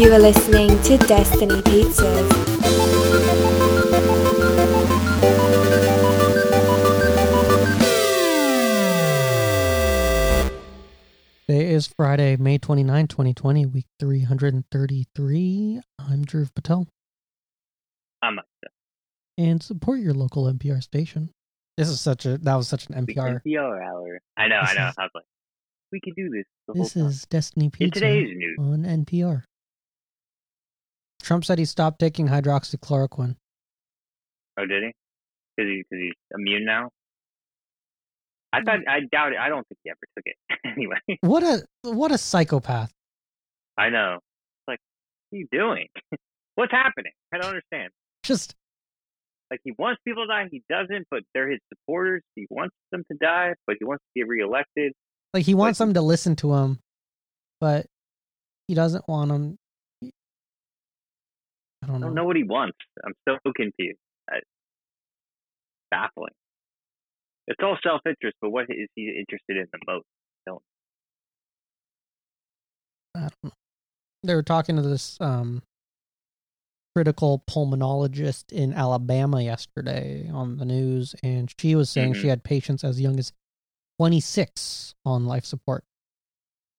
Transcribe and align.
You 0.00 0.14
are 0.14 0.18
listening 0.18 0.80
to 0.84 0.96
Destiny 0.96 1.60
Pizzas. 1.60 3.40
Today 11.48 11.72
is 11.72 11.88
Friday, 11.88 12.36
May 12.36 12.58
29, 12.58 13.08
2020, 13.08 13.66
week 13.66 13.86
333. 13.98 15.80
I'm 15.98 16.24
Drew 16.24 16.46
Patel. 16.54 16.86
I'm 18.22 18.36
like, 18.36 18.44
And 19.36 19.60
support 19.60 19.98
your 19.98 20.14
local 20.14 20.44
NPR 20.44 20.80
station. 20.80 21.30
This 21.76 21.88
is 21.88 22.00
such 22.00 22.24
a, 22.24 22.38
that 22.38 22.54
was 22.54 22.68
such 22.68 22.86
an 22.88 23.04
the 23.04 23.12
NPR. 23.14 23.42
NPR 23.44 23.84
hour. 23.84 24.20
I 24.36 24.46
know, 24.46 24.60
This 24.60 24.70
I 24.70 24.74
know. 24.74 24.88
is- 24.90 24.94
I 24.98 25.02
was 25.02 25.10
like, 25.16 25.24
we 25.90 26.00
could 26.00 26.14
do 26.14 26.28
this 26.30 26.44
the 26.68 26.74
This 26.74 26.94
whole 26.94 27.02
time. 27.02 27.10
is 27.10 27.26
Destiny 27.26 27.64
In 27.66 27.70
Pizza 27.72 27.98
today's 28.00 28.28
news. 28.36 28.56
on 28.60 28.84
NPR. 28.84 29.42
Trump 31.22 31.44
said 31.44 31.58
he 31.58 31.64
stopped 31.64 31.98
taking 31.98 32.28
hydroxychloroquine. 32.28 33.36
Oh, 34.58 34.66
did 34.66 34.82
he? 34.82 34.92
Because 35.56 35.70
he, 35.70 35.84
cause 35.90 35.98
he's 36.00 36.12
immune 36.34 36.64
now? 36.64 36.90
I 38.52 38.60
mm. 38.60 38.64
thought, 38.64 38.78
I 38.88 39.00
doubt 39.10 39.32
it. 39.32 39.38
I 39.38 39.48
don't 39.48 39.66
think 39.68 39.78
he 39.84 39.90
ever 39.90 39.98
took 40.16 40.24
it. 40.26 40.36
anyway, 40.76 40.96
What 41.20 41.42
a 41.42 41.62
what 41.82 42.12
a 42.12 42.18
psychopath. 42.18 42.92
I 43.78 43.90
know. 43.90 44.14
It's 44.16 44.68
like, 44.68 44.78
what 45.30 45.36
are 45.36 45.40
you 45.40 45.48
doing? 45.52 45.86
What's 46.56 46.72
happening? 46.72 47.12
I 47.32 47.38
don't 47.38 47.50
understand. 47.50 47.90
Just 48.22 48.54
Like, 49.50 49.60
he 49.64 49.72
wants 49.78 50.00
people 50.06 50.24
to 50.24 50.28
die. 50.28 50.48
He 50.50 50.62
doesn't, 50.68 51.06
but 51.10 51.22
they're 51.32 51.50
his 51.50 51.60
supporters. 51.72 52.22
He 52.34 52.46
wants 52.50 52.74
them 52.92 53.04
to 53.10 53.16
die, 53.16 53.54
but 53.66 53.76
he 53.78 53.84
wants 53.84 54.02
to 54.02 54.20
get 54.20 54.28
reelected. 54.28 54.92
like 55.32 55.44
he 55.44 55.54
wants 55.54 55.78
them 55.78 55.94
to 55.94 56.02
listen 56.02 56.36
to 56.36 56.54
him, 56.54 56.80
but 57.60 57.86
he 58.68 58.74
doesn't 58.74 59.08
want 59.08 59.30
them. 59.30 59.58
I 61.90 61.92
don't 61.92 61.96
I 61.96 61.98
know. 62.00 62.06
don't 62.06 62.14
know 62.16 62.24
what 62.24 62.36
he 62.36 62.44
wants. 62.44 62.78
I'm 63.04 63.14
so 63.28 63.36
confused. 63.56 63.98
I, 64.30 64.38
baffling. 65.90 66.32
It's 67.48 67.58
all 67.62 67.76
self 67.82 68.00
interest, 68.06 68.36
but 68.40 68.50
what 68.50 68.66
is 68.68 68.88
he 68.94 69.08
interested 69.18 69.56
in 69.56 69.66
the 69.72 69.78
most? 69.88 70.04
I 73.16 73.20
don't 73.20 73.34
know. 73.42 73.50
They 74.22 74.34
were 74.34 74.42
talking 74.42 74.76
to 74.76 74.82
this 74.82 75.16
um, 75.20 75.62
critical 76.94 77.42
pulmonologist 77.50 78.52
in 78.52 78.72
Alabama 78.72 79.42
yesterday 79.42 80.28
on 80.32 80.58
the 80.58 80.64
news, 80.64 81.14
and 81.22 81.52
she 81.58 81.74
was 81.74 81.90
saying 81.90 82.14
she 82.14 82.26
Mhm. 82.26 82.30
had 82.30 82.44
patients 82.44 82.84
as 82.84 83.00
young 83.00 83.18
as 83.18 83.32
26 83.98 84.94
on 85.04 85.26
life 85.26 85.44
support, 85.44 85.84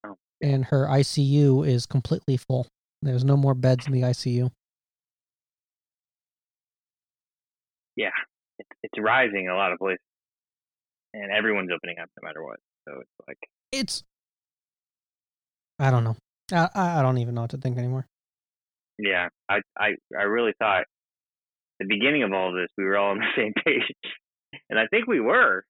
Oh, 0.05 0.17
and 0.41 0.65
her 0.65 0.87
ICU 0.87 1.63
is 1.67 1.85
completely 1.85 2.37
full. 2.37 2.67
There's 3.01 3.25
no 3.25 3.35
more 3.35 3.53
beds 3.55 3.87
in 3.87 3.93
the 3.93 4.01
ICU. 4.03 4.51
Yeah, 7.95 8.09
it's, 8.59 8.69
it's 8.83 8.99
rising 8.99 9.45
in 9.45 9.51
a 9.51 9.55
lot 9.55 9.71
of 9.71 9.79
places, 9.79 9.99
and 11.13 11.31
everyone's 11.31 11.69
opening 11.73 11.97
up 12.01 12.09
no 12.21 12.27
matter 12.27 12.43
what. 12.43 12.57
So 12.87 12.99
it's 13.01 13.09
like, 13.27 13.37
It's 13.71 14.03
I 15.79 15.91
don't 15.91 16.03
know. 16.03 16.15
I 16.53 16.69
I 16.75 17.01
don't 17.01 17.17
even 17.17 17.35
know 17.35 17.41
what 17.41 17.49
to 17.51 17.57
think 17.57 17.77
anymore. 17.77 18.05
yeah, 18.97 19.29
I 19.49 19.61
I 19.77 19.95
I 20.17 20.23
really 20.23 20.53
thought 20.59 20.83
the 21.79 21.85
beginning 21.87 22.23
of 22.23 22.31
all 22.33 22.49
of 22.49 22.55
this 22.55 22.69
we 22.77 22.83
were 22.83 22.97
all 22.97 23.11
on 23.11 23.19
the 23.19 23.25
same 23.35 23.53
page, 23.65 23.83
and 24.69 24.77
I 24.79 24.87
think 24.87 25.07
we 25.07 25.19
were, 25.19 25.63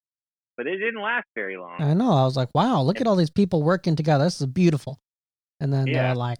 but 0.58 0.67
it 0.67 0.77
didn't 0.77 1.02
last 1.02 1.25
very 1.36 1.58
long. 1.58 1.81
I 1.81 1.94
know. 1.94 2.11
I 2.11 2.23
was 2.25 2.36
like, 2.36 2.49
wow, 2.53 2.81
look 2.81 2.99
at 2.99 3.08
all 3.08 3.16
these 3.16 3.30
people 3.30 3.64
working 3.64 3.95
together. 3.95 4.23
This 4.25 4.42
is 4.42 4.47
beautiful. 4.47 4.99
And 5.59 5.72
then 5.72 5.88
Yeah. 5.88 6.03
they're 6.08 6.16
like. 6.16 6.39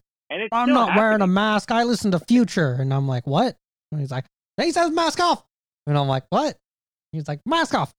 I'm 0.54 0.70
not 0.70 0.96
wearing 0.96 1.22
a 1.22 1.28
mask. 1.28 1.72
I 1.72 1.84
listen 1.84 2.12
to 2.12 2.20
Future. 2.20 2.78
And 2.80 2.94
I'm 2.94 3.06
like, 3.06 3.28
what? 3.28 3.58
And 3.92 4.00
he's 4.00 4.12
like, 4.12 4.24
he 4.56 4.72
says 4.72 4.90
mask 4.90 5.20
off. 5.20 5.44
And 5.88 5.98
I'm 5.98 6.08
like, 6.08 6.24
what? 6.30 6.58
He's 7.12 7.28
like, 7.28 7.40
mask 7.46 7.74
off. 7.74 7.92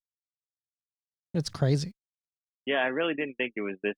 It's 1.35 1.49
crazy. 1.51 1.93
Yeah, 2.67 2.77
I 2.77 2.87
really 2.89 3.15
didn't 3.15 3.35
think 3.35 3.53
it 3.57 3.61
was 3.63 3.77
this 3.83 3.95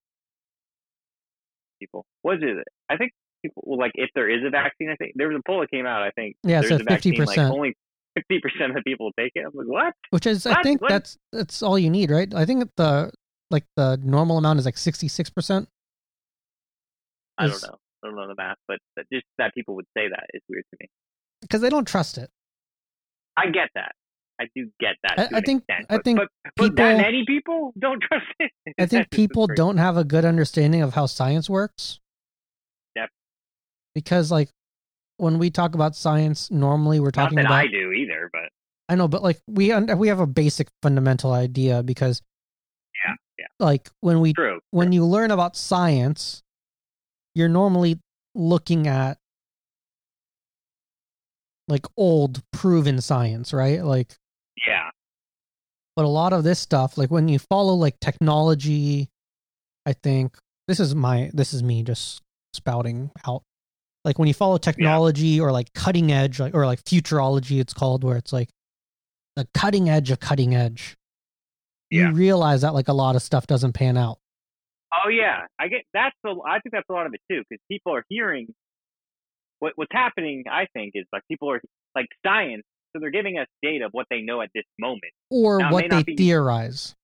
people. 1.81 2.05
Was 2.23 2.39
it? 2.41 2.65
I 2.89 2.97
think 2.97 3.13
people 3.43 3.63
well, 3.67 3.79
like 3.79 3.93
if 3.95 4.11
there 4.15 4.29
is 4.31 4.43
a 4.47 4.51
vaccine. 4.51 4.89
I 4.91 4.97
think 4.97 5.13
there 5.17 5.29
was 5.29 5.37
a 5.39 5.43
poll 5.47 5.61
that 5.61 5.71
came 5.71 5.87
out. 5.87 6.03
I 6.03 6.11
think 6.11 6.37
Yeah, 6.43 6.61
there's 6.61 6.71
said 6.71 6.81
a 6.81 6.85
vaccine, 6.85 7.15
Like 7.15 7.39
50%. 7.39 7.51
only 7.51 7.77
fifty 8.17 8.41
percent 8.41 8.71
of 8.71 8.77
the 8.77 8.83
people 8.83 9.11
take 9.19 9.33
it. 9.35 9.45
I'm 9.45 9.53
like, 9.55 9.67
what? 9.67 9.93
Which 10.11 10.27
is, 10.27 10.47
I 10.47 10.63
think 10.63 10.81
What? 10.81 10.89
that's 10.91 11.19
that's 11.33 11.63
all 11.63 11.79
you 11.79 11.91
need, 11.91 12.11
right? 12.11 12.33
I 12.35 12.47
think 12.47 12.71
the 12.77 13.13
like 13.51 13.65
the 13.77 14.01
normal 14.03 14.39
amount 14.39 14.59
is 14.61 14.65
like 14.65 14.77
66%. 14.77 15.67
I 17.37 17.47
don't 17.49 17.63
know. 17.63 17.77
I 18.03 18.07
don't 18.07 18.17
know 18.17 18.29
the 18.29 18.35
math, 18.37 18.57
but 18.69 18.79
just 19.13 19.25
that 19.39 19.53
people 19.55 19.75
would 19.75 19.87
say 19.97 20.09
that 20.09 20.27
is 20.33 20.41
weird 20.49 20.65
to 20.71 20.77
me. 20.81 20.89
Because 21.43 21.61
they 21.61 21.69
don't 21.69 21.87
trust 21.87 22.17
it. 22.19 22.31
I 23.37 23.47
get 23.51 23.71
that. 23.75 23.93
I 24.41 24.49
do 24.55 24.69
get 24.81 24.97
that. 25.05 25.19
I- 25.19 25.39
I 25.39 25.41
think- 25.41 25.63
extent, 25.63 25.87
I 25.91 25.97
but, 25.97 26.05
think 26.05 26.19
but, 26.19 26.29
but 26.57 26.77
that 26.77 26.97
many 26.99 27.25
people 27.27 27.73
don't 27.79 28.01
trust 28.09 28.27
it. 28.41 28.51
I 28.79 28.87
think 28.87 29.11
people 29.11 29.47
don't 29.47 29.77
have 29.77 29.97
a 29.97 30.05
good 30.05 30.25
understanding 30.25 30.83
of 30.83 30.95
how 30.95 31.07
science 31.07 31.49
works. 31.49 32.01
Yep. 32.97 33.11
Because 33.95 34.31
like 34.33 34.51
when 35.19 35.39
we 35.39 35.51
talk 35.51 35.75
about 35.75 35.95
science, 35.95 36.51
normally 36.51 36.99
we're 36.99 37.07
Not 37.07 37.15
talking 37.15 37.37
that 37.37 37.47
about 37.47 37.59
I 37.59 37.67
do 37.69 37.93
either, 37.93 38.29
but 38.33 38.49
I 38.89 38.97
know, 38.97 39.07
but 39.09 39.23
like 39.23 39.39
we 39.47 39.73
we 39.95 40.09
have 40.09 40.21
a 40.21 40.27
basic 40.27 40.69
fundamental 40.83 41.33
idea 41.33 41.83
because 41.83 42.21
Yeah, 43.07 43.15
yeah. 43.39 43.47
like 43.61 43.89
when 44.01 44.21
we 44.21 44.33
true. 44.35 44.59
when 44.73 44.91
you 44.93 45.05
learn 45.05 45.31
about 45.31 45.57
science, 45.57 46.43
you're 47.37 47.49
normally 47.49 48.01
looking 48.35 48.89
at 48.89 49.17
like 51.69 51.87
old 51.97 52.43
proven 52.53 53.01
science, 53.01 53.53
right? 53.53 53.85
Like 53.85 54.15
Yeah, 54.67 54.91
but 55.97 56.05
a 56.05 56.09
lot 56.09 56.33
of 56.33 56.45
this 56.45 56.59
stuff 56.59 56.99
like 56.99 57.11
when 57.11 57.29
you 57.29 57.39
follow 57.39 57.75
like 57.75 57.99
technology 58.01 59.09
i 59.87 59.93
think 59.93 60.37
this 60.67 60.81
is 60.81 60.95
my 60.95 61.31
this 61.35 61.53
is 61.53 61.63
me 61.63 61.83
just 61.83 62.21
spouting 62.53 63.11
out 63.27 63.43
like 64.05 64.19
when 64.19 64.27
you 64.29 64.35
follow 64.35 64.59
technology 64.59 65.41
or 65.41 65.53
like 65.53 65.73
cutting 65.75 66.11
edge 66.11 66.41
like 66.41 66.55
or 66.55 66.67
like 66.67 66.83
futurology 66.85 67.61
it's 67.61 67.73
called 67.75 68.03
where 68.03 68.17
it's 68.17 68.33
like 68.33 68.49
the 69.37 69.47
cutting 69.55 69.89
edge 69.89 70.11
of 70.11 70.19
cutting 70.21 70.55
edge 70.55 70.95
Yeah. 71.91 72.09
you 72.09 72.15
realize 72.15 72.63
that 72.63 72.75
like 72.75 72.89
a 72.89 72.93
lot 72.93 73.15
of 73.15 73.23
stuff 73.23 73.47
doesn't 73.47 73.73
pan 73.75 73.97
out 73.97 74.19
Oh 75.05 75.09
yeah, 75.09 75.47
I 75.59 75.67
get 75.67 75.83
that's 75.93 76.15
the. 76.23 76.31
I 76.47 76.61
think 76.61 76.73
that's 76.73 76.89
a 76.89 76.93
lot 76.93 77.07
of 77.07 77.15
it 77.15 77.21
too, 77.29 77.43
because 77.51 77.61
people 77.69 77.93
are 77.97 78.05
hearing 78.09 78.47
what 79.61 79.73
what's 79.77 79.93
happening. 79.93 80.45
I 80.51 80.67
think 80.73 80.93
is 80.95 81.07
like 81.13 81.23
people 81.29 81.51
are 81.51 81.61
like 81.95 82.07
science, 82.25 82.63
so 82.93 83.01
they're 83.01 83.11
giving 83.11 83.39
us 83.39 83.47
data 83.63 83.87
of 83.87 83.93
what 83.93 84.07
they 84.11 84.21
know 84.23 84.41
at 84.41 84.51
this 84.55 84.65
moment, 84.79 85.13
or 85.31 85.59
Now, 85.59 85.73
what 85.73 85.89
they 85.91 86.03
be- 86.03 86.17
theorize 86.17 86.95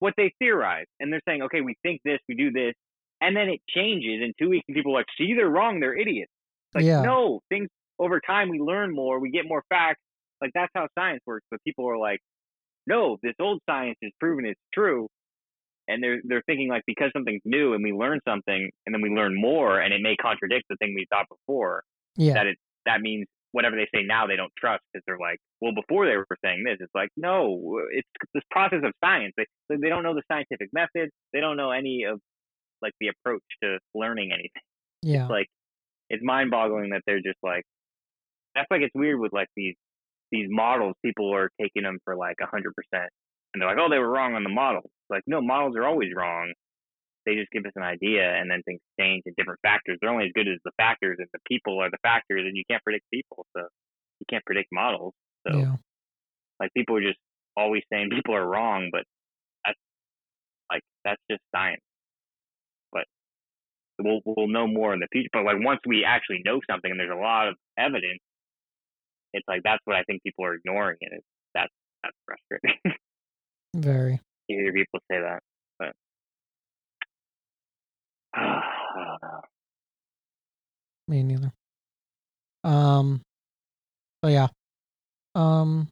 what 0.00 0.14
they 0.16 0.32
theorize, 0.38 0.86
and 0.98 1.12
they're 1.12 1.20
saying, 1.28 1.42
okay, 1.42 1.60
we 1.60 1.74
think 1.82 2.00
this, 2.04 2.18
we 2.26 2.34
do 2.34 2.50
this, 2.50 2.72
and 3.20 3.36
then 3.36 3.48
it 3.50 3.60
changes 3.68 4.22
in 4.22 4.32
two 4.40 4.48
weeks, 4.48 4.64
and 4.66 4.74
people 4.74 4.92
are 4.92 5.00
like, 5.00 5.06
see, 5.18 5.34
they're 5.34 5.48
wrong, 5.48 5.78
they're 5.78 5.96
idiots. 5.96 6.32
Like 6.74 6.84
Yeah. 6.84 7.02
no, 7.02 7.40
things 7.50 7.68
over 7.98 8.18
time 8.18 8.48
we 8.48 8.58
learn 8.58 8.94
more, 8.94 9.20
we 9.20 9.30
get 9.30 9.46
more 9.46 9.62
facts. 9.68 10.00
Like 10.40 10.52
that's 10.54 10.72
how 10.74 10.88
science 10.98 11.20
works. 11.26 11.44
But 11.50 11.62
people 11.64 11.86
are 11.88 11.98
like, 11.98 12.18
no, 12.86 13.18
this 13.22 13.34
old 13.38 13.60
science 13.68 13.98
is 14.00 14.10
proven 14.18 14.46
it's 14.46 14.60
true. 14.72 15.08
And 15.86 16.02
they're 16.02 16.20
they're 16.24 16.42
thinking 16.46 16.68
like 16.68 16.82
because 16.86 17.10
something's 17.12 17.42
new 17.44 17.74
and 17.74 17.82
we 17.84 17.92
learn 17.92 18.20
something 18.26 18.70
and 18.86 18.94
then 18.94 19.02
we 19.02 19.10
learn 19.10 19.38
more 19.38 19.80
and 19.80 19.92
it 19.92 20.00
may 20.00 20.16
contradict 20.16 20.64
the 20.70 20.76
thing 20.76 20.94
we 20.94 21.04
thought 21.10 21.26
before 21.28 21.82
yeah. 22.20 22.34
that 22.34 22.46
it 22.46 22.58
that 22.84 23.00
means 23.00 23.26
whatever 23.52 23.76
they 23.76 23.88
say 23.94 24.04
now 24.04 24.26
they 24.26 24.36
don't 24.36 24.52
trust 24.56 24.82
because 24.92 25.02
they're 25.06 25.18
like 25.18 25.38
well 25.60 25.72
before 25.74 26.06
they 26.06 26.16
were 26.16 26.26
saying 26.44 26.62
this 26.64 26.76
it's 26.80 26.94
like 26.94 27.08
no 27.16 27.80
it's 27.92 28.08
this 28.34 28.44
process 28.50 28.80
of 28.84 28.92
science 29.02 29.32
they 29.36 29.46
they 29.68 29.88
don't 29.88 30.02
know 30.02 30.14
the 30.14 30.22
scientific 30.30 30.68
method 30.72 31.10
they 31.32 31.40
don't 31.40 31.56
know 31.56 31.70
any 31.70 32.04
of 32.04 32.20
like 32.82 32.92
the 33.00 33.08
approach 33.08 33.42
to 33.62 33.78
learning 33.94 34.30
anything. 34.32 34.62
Yeah. 35.02 35.22
it's 35.22 35.30
like 35.30 35.46
it's 36.08 36.22
mind 36.24 36.50
boggling 36.50 36.90
that 36.90 37.02
they're 37.06 37.22
just 37.22 37.38
like 37.42 37.64
that's 38.54 38.70
like 38.70 38.82
it's 38.82 38.94
weird 38.94 39.18
with 39.18 39.32
like 39.32 39.48
these 39.56 39.74
these 40.30 40.46
models 40.48 40.94
people 41.04 41.34
are 41.34 41.50
taking 41.60 41.82
them 41.82 41.98
for 42.04 42.16
like 42.16 42.36
a 42.42 42.46
hundred 42.46 42.74
percent 42.74 43.10
and 43.52 43.60
they're 43.60 43.68
like 43.68 43.78
oh 43.80 43.88
they 43.90 43.98
were 43.98 44.10
wrong 44.10 44.34
on 44.34 44.44
the 44.44 44.50
model 44.50 44.82
it's 44.84 45.10
like 45.10 45.22
no 45.26 45.40
models 45.40 45.74
are 45.76 45.86
always 45.86 46.10
wrong 46.14 46.52
they 47.26 47.34
just 47.34 47.50
give 47.50 47.66
us 47.66 47.72
an 47.76 47.82
idea 47.82 48.24
and 48.24 48.50
then 48.50 48.62
things 48.62 48.80
change 48.98 49.22
in 49.26 49.34
different 49.36 49.60
factors. 49.62 49.98
They're 50.00 50.10
only 50.10 50.26
as 50.26 50.32
good 50.34 50.48
as 50.48 50.58
the 50.64 50.72
factors 50.76 51.16
and 51.18 51.28
the 51.32 51.40
people 51.46 51.80
are 51.80 51.90
the 51.90 51.98
factors 52.02 52.44
and 52.46 52.56
you 52.56 52.64
can't 52.70 52.82
predict 52.82 53.04
people 53.12 53.46
so 53.56 53.64
you 54.20 54.26
can't 54.28 54.44
predict 54.44 54.68
models 54.72 55.14
so 55.46 55.56
yeah. 55.56 55.76
like 56.58 56.72
people 56.74 56.96
are 56.96 57.02
just 57.02 57.18
always 57.56 57.82
saying 57.92 58.10
people 58.10 58.34
are 58.34 58.46
wrong 58.46 58.88
but 58.92 59.04
that's 59.64 59.78
like 60.70 60.82
that's 61.04 61.22
just 61.30 61.42
science. 61.54 61.82
But 62.92 63.04
we'll 63.98 64.20
we'll 64.24 64.48
know 64.48 64.66
more 64.66 64.94
in 64.94 65.00
the 65.00 65.08
future 65.12 65.28
but 65.32 65.44
like 65.44 65.56
once 65.58 65.80
we 65.86 66.04
actually 66.04 66.42
know 66.44 66.60
something 66.70 66.90
and 66.90 66.98
there's 66.98 67.10
a 67.10 67.20
lot 67.20 67.48
of 67.48 67.56
evidence 67.78 68.20
it's 69.32 69.46
like 69.46 69.60
that's 69.62 69.80
what 69.84 69.94
i 69.94 70.02
think 70.04 70.22
people 70.22 70.44
are 70.44 70.54
ignoring 70.54 70.96
and 71.02 71.12
it's 71.14 71.26
that's 71.54 71.72
that's 72.02 72.16
frustrating. 72.26 72.80
Very. 73.76 74.16
To 74.16 74.56
hear 74.56 74.72
people 74.72 75.00
say 75.10 75.20
that 75.20 75.40
but 75.78 75.86
I 75.86 75.86
don't 75.86 75.86
know. 75.86 75.92
Me 81.08 81.22
neither 81.22 81.52
Um, 82.64 83.22
so 84.22 84.30
yeah. 84.30 84.48
Um, 85.34 85.88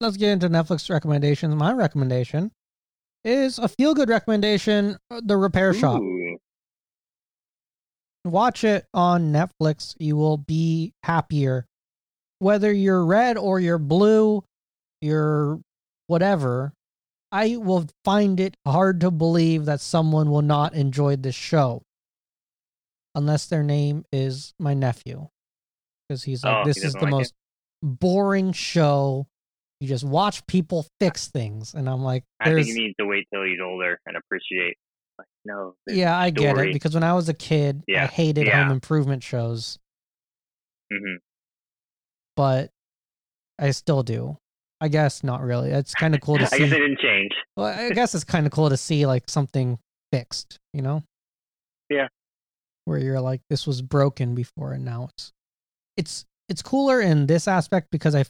let's 0.00 0.16
get 0.16 0.30
into 0.30 0.48
Netflix 0.48 0.88
recommendations. 0.90 1.54
My 1.54 1.72
recommendation 1.72 2.50
is 3.24 3.58
a 3.58 3.68
feel 3.68 3.94
good 3.94 4.08
recommendation, 4.08 4.96
uh, 5.10 5.20
The 5.24 5.36
Repair 5.36 5.74
Shop. 5.74 6.02
Watch 8.24 8.64
it 8.64 8.86
on 8.94 9.32
Netflix. 9.32 9.94
You 9.98 10.16
will 10.16 10.38
be 10.38 10.92
happier. 11.02 11.66
Whether 12.38 12.72
you're 12.72 13.04
red 13.04 13.36
or 13.36 13.60
you're 13.60 13.78
blue, 13.78 14.44
you're 15.00 15.60
whatever, 16.06 16.72
I 17.32 17.56
will 17.56 17.86
find 18.04 18.38
it 18.38 18.56
hard 18.66 19.00
to 19.00 19.10
believe 19.10 19.64
that 19.64 19.80
someone 19.80 20.30
will 20.30 20.42
not 20.42 20.74
enjoy 20.74 21.16
this 21.16 21.34
show. 21.34 21.82
Unless 23.14 23.46
their 23.46 23.62
name 23.62 24.04
is 24.12 24.54
my 24.58 24.74
nephew. 24.74 25.28
Because 26.08 26.22
he's 26.24 26.44
like, 26.44 26.54
Oh, 26.54 26.60
he 26.62 26.68
this 26.68 26.84
is 26.84 26.92
the 26.92 27.00
like 27.00 27.08
it? 27.08 27.10
most 27.10 27.34
boring 27.82 28.52
show. 28.52 29.26
You 29.80 29.88
just 29.88 30.04
watch 30.04 30.46
people 30.46 30.86
fix 31.00 31.28
things. 31.28 31.74
And 31.74 31.88
I'm 31.88 32.02
like, 32.02 32.24
I 32.38 32.52
think 32.52 32.66
he 32.66 32.74
needs 32.74 32.94
to 33.00 33.06
wait 33.06 33.26
till 33.32 33.44
he's 33.44 33.58
older 33.62 33.98
and 34.06 34.16
appreciate. 34.16 34.76
Like, 35.18 35.26
no. 35.44 35.74
Yeah, 35.86 36.16
I 36.16 36.30
get 36.30 36.56
it 36.58 36.72
because 36.72 36.94
when 36.94 37.02
I 37.02 37.14
was 37.14 37.28
a 37.28 37.34
kid, 37.34 37.82
I 37.88 38.06
hated 38.06 38.46
yeah. 38.46 38.62
home 38.62 38.72
improvement 38.72 39.22
shows, 39.22 39.78
Mhm. 40.92 41.16
but 42.36 42.70
I 43.58 43.70
still 43.72 44.02
do. 44.02 44.38
I 44.82 44.88
guess 44.88 45.22
not 45.22 45.42
really. 45.42 45.70
It's 45.70 45.94
kind 45.94 46.12
of 46.12 46.20
cool 46.20 46.38
to 46.38 46.46
see. 46.46 46.56
I 46.56 46.58
guess 46.58 46.72
it 46.72 46.78
didn't 46.80 46.98
change. 46.98 47.30
Well, 47.56 47.66
I 47.66 47.90
guess 47.90 48.16
it's 48.16 48.24
kind 48.24 48.46
of 48.46 48.52
cool 48.52 48.68
to 48.68 48.76
see 48.76 49.06
like 49.06 49.24
something 49.28 49.78
fixed, 50.10 50.58
you 50.74 50.82
know? 50.82 51.04
Yeah. 51.88 52.08
Where 52.84 52.98
you're 52.98 53.20
like, 53.20 53.42
this 53.48 53.64
was 53.64 53.80
broken 53.80 54.34
before, 54.34 54.72
and 54.72 54.84
now 54.84 55.08
it's 55.12 55.32
it's 55.96 56.24
it's 56.48 56.62
cooler 56.62 57.00
in 57.00 57.26
this 57.26 57.46
aspect 57.46 57.88
because 57.92 58.16
I 58.16 58.24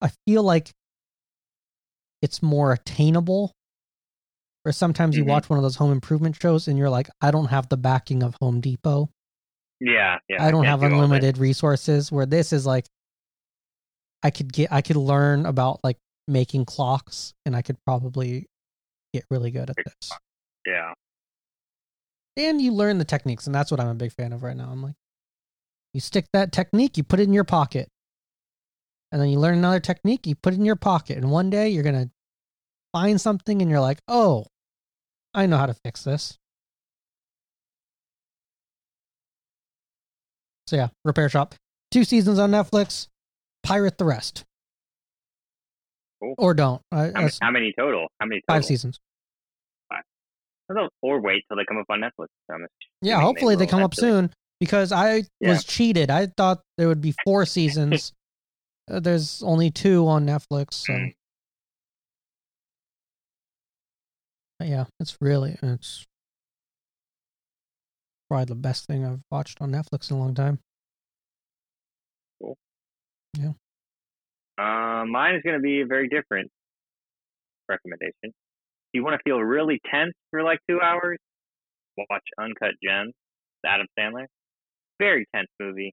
I 0.00 0.10
feel 0.26 0.42
like 0.42 0.70
it's 2.22 2.42
more 2.42 2.72
attainable. 2.72 3.52
Or 4.64 4.72
sometimes 4.72 5.14
you 5.16 5.24
Mhm. 5.24 5.28
watch 5.28 5.50
one 5.50 5.58
of 5.58 5.62
those 5.62 5.76
home 5.76 5.92
improvement 5.92 6.36
shows 6.40 6.68
and 6.68 6.78
you're 6.78 6.90
like, 6.90 7.08
I 7.20 7.30
don't 7.30 7.46
have 7.46 7.68
the 7.68 7.76
backing 7.76 8.22
of 8.22 8.34
Home 8.40 8.60
Depot. 8.60 9.10
Yeah, 9.80 10.18
yeah. 10.28 10.42
I 10.42 10.50
don't 10.50 10.64
have 10.64 10.80
do 10.80 10.86
unlimited 10.86 11.36
resources 11.38 12.10
where 12.10 12.26
this 12.26 12.52
is 12.52 12.64
like 12.66 12.86
I 14.22 14.30
could 14.30 14.52
get 14.52 14.72
I 14.72 14.82
could 14.82 14.96
learn 14.96 15.46
about 15.46 15.80
like 15.82 15.98
making 16.26 16.64
clocks 16.64 17.34
and 17.46 17.56
I 17.56 17.62
could 17.62 17.76
probably 17.84 18.46
get 19.12 19.24
really 19.30 19.50
good 19.50 19.70
at 19.70 19.76
this. 19.76 20.10
Yeah. 20.66 20.92
And 22.36 22.60
you 22.60 22.72
learn 22.72 22.98
the 22.98 23.04
techniques 23.04 23.46
and 23.46 23.54
that's 23.54 23.70
what 23.70 23.80
I'm 23.80 23.88
a 23.88 23.94
big 23.94 24.12
fan 24.12 24.32
of 24.32 24.42
right 24.42 24.56
now. 24.56 24.68
I'm 24.70 24.82
like 24.82 24.94
you 25.94 26.00
stick 26.00 26.26
that 26.32 26.52
technique, 26.52 26.96
you 26.96 27.04
put 27.04 27.20
it 27.20 27.24
in 27.24 27.32
your 27.32 27.44
pocket. 27.44 27.88
And 29.10 29.22
then 29.22 29.30
you 29.30 29.38
learn 29.38 29.56
another 29.56 29.80
technique, 29.80 30.26
you 30.26 30.34
put 30.34 30.52
it 30.52 30.58
in 30.58 30.64
your 30.64 30.76
pocket 30.76 31.16
and 31.16 31.30
one 31.30 31.48
day 31.48 31.70
you're 31.70 31.82
going 31.82 32.08
to 32.08 32.10
find 32.92 33.20
something 33.20 33.62
and 33.62 33.70
you're 33.70 33.80
like, 33.80 34.00
"Oh, 34.08 34.46
I 35.34 35.46
know 35.46 35.56
how 35.56 35.66
to 35.66 35.74
fix 35.74 36.04
this." 36.04 36.38
So 40.66 40.76
yeah, 40.76 40.88
Repair 41.04 41.30
Shop. 41.30 41.54
Two 41.90 42.04
seasons 42.04 42.38
on 42.38 42.50
Netflix. 42.50 43.08
Pirate 43.62 43.98
the 43.98 44.04
rest. 44.04 44.44
Cool. 46.22 46.34
Or 46.38 46.54
don't. 46.54 46.82
I, 46.90 47.06
How, 47.14 47.20
many, 47.20 47.30
how 47.42 47.50
many 47.50 47.74
total? 47.78 48.08
How 48.20 48.26
many 48.26 48.40
total? 48.48 48.56
five 48.56 48.64
seasons. 48.64 48.98
Or- 50.70 50.88
Or 51.02 51.20
wait 51.22 51.44
till 51.48 51.56
they 51.56 51.64
come 51.64 51.78
up 51.78 51.86
on 51.88 52.00
Netflix. 52.00 52.26
Yeah, 53.00 53.20
hopefully 53.20 53.56
they 53.56 53.64
will 53.64 53.70
come 53.70 53.82
up 53.82 53.94
soon 53.94 54.30
because 54.60 54.92
I 54.92 55.22
Yeah. 55.40 55.50
was 55.50 55.64
cheated. 55.64 56.10
I 56.10 56.26
thought 56.26 56.60
there 56.76 56.88
would 56.88 57.00
be 57.00 57.14
four 57.24 57.46
seasons. 57.56 58.12
Uh, 58.90 59.00
There's 59.00 59.42
only 59.42 59.70
two 59.70 60.06
on 60.06 60.26
Netflix. 60.26 60.74
So 60.74 60.92
Mm. 60.92 61.14
Yeah, 64.60 64.84
it's 64.98 65.16
really 65.20 65.56
it's 65.62 66.04
probably 68.28 68.46
the 68.46 68.54
best 68.56 68.86
thing 68.86 69.04
I've 69.06 69.20
watched 69.30 69.62
on 69.62 69.70
Netflix 69.70 70.10
in 70.10 70.16
a 70.16 70.20
long 70.20 70.34
time. 70.34 70.58
Uh, 74.58 75.04
mine 75.06 75.36
is 75.36 75.42
going 75.42 75.56
to 75.56 75.62
be 75.62 75.80
a 75.82 75.86
very 75.86 76.08
different 76.08 76.50
recommendation. 77.68 78.32
You 78.92 79.04
want 79.04 79.14
to 79.14 79.22
feel 79.22 79.38
really 79.38 79.80
tense 79.90 80.14
for 80.30 80.42
like 80.42 80.58
two 80.68 80.80
hours? 80.80 81.18
Watch 81.96 82.24
Uncut 82.40 82.74
Gems, 82.82 83.12
Adam 83.66 83.86
Sandler. 83.98 84.26
Very 84.98 85.26
tense 85.34 85.48
movie. 85.60 85.92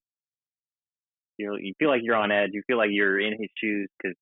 You 1.37 1.57
you 1.59 1.73
feel 1.77 1.89
like 1.89 2.01
you're 2.03 2.15
on 2.15 2.31
edge. 2.31 2.51
You 2.53 2.63
feel 2.67 2.77
like 2.77 2.89
you're 2.91 3.19
in 3.19 3.33
his 3.33 3.49
shoes 3.61 3.89
because 3.97 4.15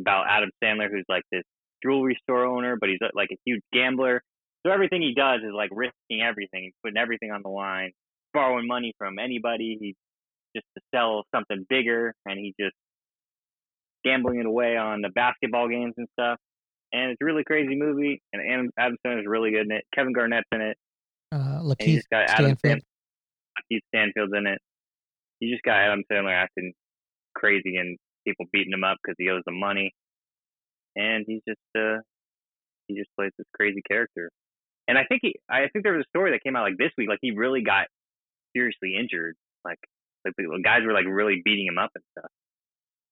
about 0.00 0.26
Adam 0.28 0.50
Sandler, 0.62 0.90
who's 0.90 1.04
like 1.08 1.24
this 1.32 1.42
jewelry 1.82 2.16
store 2.22 2.44
owner, 2.44 2.76
but 2.78 2.88
he's 2.88 2.98
uh, 3.02 3.08
like 3.14 3.30
a 3.32 3.36
huge 3.44 3.62
gambler. 3.72 4.22
So 4.64 4.72
everything 4.72 5.02
he 5.02 5.14
does 5.14 5.40
is 5.42 5.52
like 5.54 5.70
risking 5.72 6.22
everything, 6.22 6.64
he's 6.64 6.72
putting 6.82 6.96
everything 6.96 7.30
on 7.30 7.42
the 7.42 7.50
line, 7.50 7.92
borrowing 8.32 8.66
money 8.66 8.94
from 8.98 9.18
anybody. 9.18 9.76
He 9.80 9.94
just 10.54 10.66
to 10.76 10.82
sell 10.94 11.24
something 11.34 11.64
bigger, 11.68 12.14
and 12.26 12.38
he 12.38 12.54
just 12.60 12.74
gambling 14.04 14.40
it 14.40 14.46
away 14.46 14.76
on 14.76 15.00
the 15.00 15.08
basketball 15.08 15.68
games 15.68 15.94
and 15.96 16.06
stuff. 16.18 16.38
And 16.92 17.10
it's 17.10 17.20
a 17.20 17.24
really 17.24 17.44
crazy 17.44 17.74
movie, 17.74 18.22
and 18.32 18.42
Adam, 18.42 18.70
Adam 18.78 18.96
Sandler's 19.04 19.26
really 19.26 19.50
good 19.50 19.66
in 19.66 19.72
it. 19.72 19.84
Kevin 19.94 20.12
Garnett's 20.12 20.48
in 20.52 20.60
it, 20.60 20.76
Uh, 21.32 21.60
Lakeith 21.62 22.02
got 22.10 22.30
Adam 22.30 22.56
Stanfield. 22.56 22.78
Sandler. 22.78 23.64
Keith 23.68 23.82
Stanfield's 23.94 24.32
in 24.36 24.46
it. 24.46 24.58
You 25.40 25.50
just 25.50 25.64
got 25.64 25.76
Adam 25.76 26.04
Sandler 26.10 26.34
acting 26.34 26.72
crazy 27.34 27.76
and 27.76 27.98
people 28.26 28.46
beating 28.52 28.72
him 28.72 28.84
up 28.84 28.96
because 29.02 29.16
he 29.18 29.28
owes 29.30 29.42
them 29.44 29.58
money, 29.58 29.92
and 30.94 31.24
he's 31.26 31.42
just 31.48 31.60
uh 31.76 31.98
he 32.86 32.94
just 32.94 33.10
plays 33.18 33.32
this 33.38 33.46
crazy 33.54 33.82
character. 33.90 34.30
And 34.86 34.98
I 34.98 35.04
think 35.08 35.20
he, 35.22 35.34
I 35.48 35.68
think 35.72 35.82
there 35.82 35.94
was 35.94 36.04
a 36.04 36.10
story 36.10 36.32
that 36.32 36.42
came 36.44 36.56
out 36.56 36.62
like 36.62 36.76
this 36.78 36.92
week, 36.98 37.08
like 37.08 37.18
he 37.22 37.30
really 37.30 37.62
got 37.62 37.86
seriously 38.54 38.96
injured, 39.00 39.34
like 39.64 39.78
like 40.24 40.34
the 40.36 40.60
guys 40.64 40.80
were 40.86 40.92
like 40.92 41.06
really 41.08 41.42
beating 41.44 41.66
him 41.66 41.78
up 41.78 41.90
and 41.94 42.04
stuff. 42.18 42.30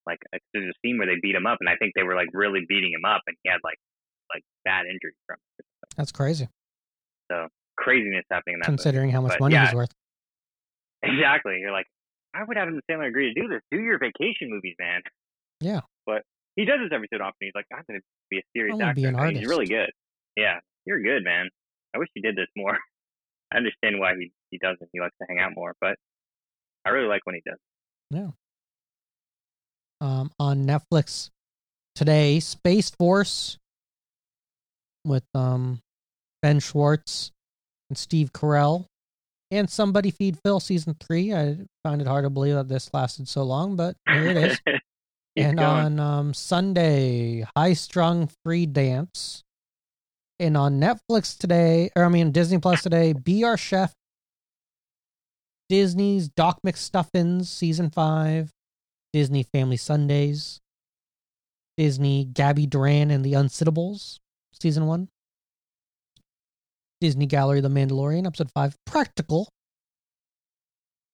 Like 0.06 0.18
there's 0.52 0.70
a 0.70 0.76
scene 0.82 0.98
where 0.98 1.06
they 1.06 1.20
beat 1.22 1.34
him 1.34 1.46
up, 1.46 1.58
and 1.60 1.68
I 1.68 1.76
think 1.76 1.92
they 1.94 2.02
were 2.02 2.14
like 2.16 2.28
really 2.32 2.64
beating 2.68 2.92
him 2.92 3.04
up, 3.04 3.22
and 3.26 3.36
he 3.42 3.50
had 3.50 3.58
like 3.62 3.78
like 4.34 4.42
bad 4.64 4.86
injuries 4.86 5.14
from 5.26 5.36
it. 5.58 5.66
That's 5.96 6.10
crazy, 6.12 6.48
So 7.30 7.48
craziness 7.76 8.24
happening 8.30 8.54
in 8.54 8.60
that. 8.60 8.68
movie. 8.68 8.76
considering 8.78 9.10
how 9.10 9.20
much 9.20 9.32
But, 9.32 9.40
money 9.40 9.54
yeah. 9.54 9.66
he's 9.66 9.74
worth. 9.74 9.92
Exactly. 11.02 11.58
You're 11.60 11.72
like, 11.72 11.86
why 12.32 12.44
would 12.46 12.56
Adam 12.56 12.78
Sandler 12.90 13.08
agree 13.08 13.34
to 13.34 13.40
do 13.40 13.48
this? 13.48 13.60
Do 13.70 13.80
your 13.80 13.98
vacation 13.98 14.48
movies, 14.50 14.76
man. 14.78 15.00
Yeah. 15.60 15.80
But 16.06 16.22
he 16.56 16.64
does 16.64 16.78
this 16.82 16.90
every 16.94 17.08
so 17.12 17.18
often. 17.20 17.34
He's 17.40 17.52
like, 17.54 17.66
I'm 17.74 17.82
going 17.88 18.00
to 18.00 18.04
be 18.30 18.38
a 18.38 18.42
serious 18.56 18.78
actor. 18.80 18.94
be 18.94 19.04
an 19.06 19.16
and 19.18 19.36
He's 19.36 19.48
really 19.48 19.66
good. 19.66 19.90
Yeah, 20.36 20.58
you're 20.86 21.02
good, 21.02 21.24
man. 21.24 21.48
I 21.94 21.98
wish 21.98 22.08
he 22.14 22.20
did 22.20 22.36
this 22.36 22.46
more. 22.56 22.78
I 23.52 23.56
understand 23.56 23.98
why 23.98 24.14
he, 24.18 24.30
he 24.50 24.58
doesn't. 24.58 24.88
He 24.92 25.00
likes 25.00 25.14
to 25.20 25.26
hang 25.28 25.40
out 25.40 25.52
more, 25.56 25.74
but 25.80 25.96
I 26.84 26.90
really 26.90 27.08
like 27.08 27.22
when 27.24 27.34
he 27.36 27.42
does. 27.46 27.58
um, 30.00 30.30
on 30.38 30.66
Netflix 30.66 31.30
today. 31.94 32.40
Space 32.40 32.90
Force 32.90 33.58
with 35.04 35.24
um, 35.34 35.80
Ben 36.42 36.60
Schwartz 36.60 37.30
and 37.88 37.96
Steve 37.96 38.32
Carell 38.32 38.86
and 39.50 39.68
Somebody 39.70 40.10
Feed 40.10 40.38
Phil 40.44 40.60
season 40.60 40.96
three. 41.00 41.32
I 41.32 41.58
find 41.84 42.00
it 42.00 42.06
hard 42.08 42.24
to 42.24 42.30
believe 42.30 42.54
that 42.54 42.68
this 42.68 42.90
lasted 42.92 43.28
so 43.28 43.42
long, 43.42 43.76
but 43.76 43.96
here 44.08 44.26
it 44.28 44.36
is. 44.36 44.60
And 45.34 45.56
going. 45.56 45.98
on 45.98 45.98
um, 45.98 46.34
Sunday, 46.34 47.42
High 47.56 47.72
Strung 47.72 48.28
Free 48.44 48.66
Dance. 48.66 49.42
And 50.38 50.58
on 50.58 50.78
Netflix 50.78 51.38
today, 51.38 51.88
or 51.96 52.04
I 52.04 52.08
mean 52.10 52.32
Disney 52.32 52.58
Plus 52.58 52.82
today, 52.82 53.14
Be 53.14 53.42
Our 53.42 53.56
Chef. 53.56 53.94
Disney's 55.72 56.28
Doc 56.28 56.58
McStuffins 56.66 57.46
season 57.46 57.88
five. 57.88 58.52
Disney 59.14 59.42
Family 59.42 59.78
Sundays. 59.78 60.60
Disney 61.78 62.26
Gabby 62.26 62.66
Duran 62.66 63.10
and 63.10 63.24
the 63.24 63.32
Unsittables 63.32 64.18
season 64.60 64.86
one. 64.86 65.08
Disney 67.00 67.24
Gallery 67.24 67.62
The 67.62 67.70
Mandalorian 67.70 68.26
episode 68.26 68.50
five. 68.54 68.76
Practical. 68.84 69.48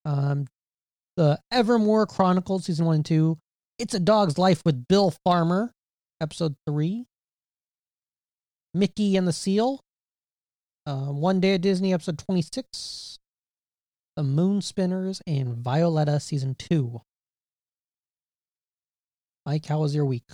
Um, 0.03 0.45
the 1.15 1.39
Evermoor 1.53 2.05
Chronicles 2.05 2.65
season 2.65 2.85
one 2.85 2.95
and 2.95 3.05
two. 3.05 3.37
It's 3.77 3.93
a 3.93 3.99
Dog's 3.99 4.37
Life 4.37 4.61
with 4.65 4.89
Bill 4.89 5.13
Farmer, 5.23 5.71
episode 6.19 6.55
three. 6.67 7.05
Mickey 8.73 9.15
and 9.15 9.25
the 9.25 9.31
Seal, 9.31 9.79
uh, 10.85 11.05
One 11.05 11.39
Day 11.39 11.53
at 11.53 11.61
Disney, 11.61 11.93
episode 11.93 12.17
26. 12.17 13.18
The 14.19 14.23
Moon 14.23 14.59
Spinners 14.59 15.21
and 15.25 15.55
Violetta, 15.55 16.19
season 16.19 16.53
two. 16.53 17.03
Mike, 19.45 19.65
how 19.65 19.79
was 19.79 19.95
your 19.95 20.03
week? 20.03 20.25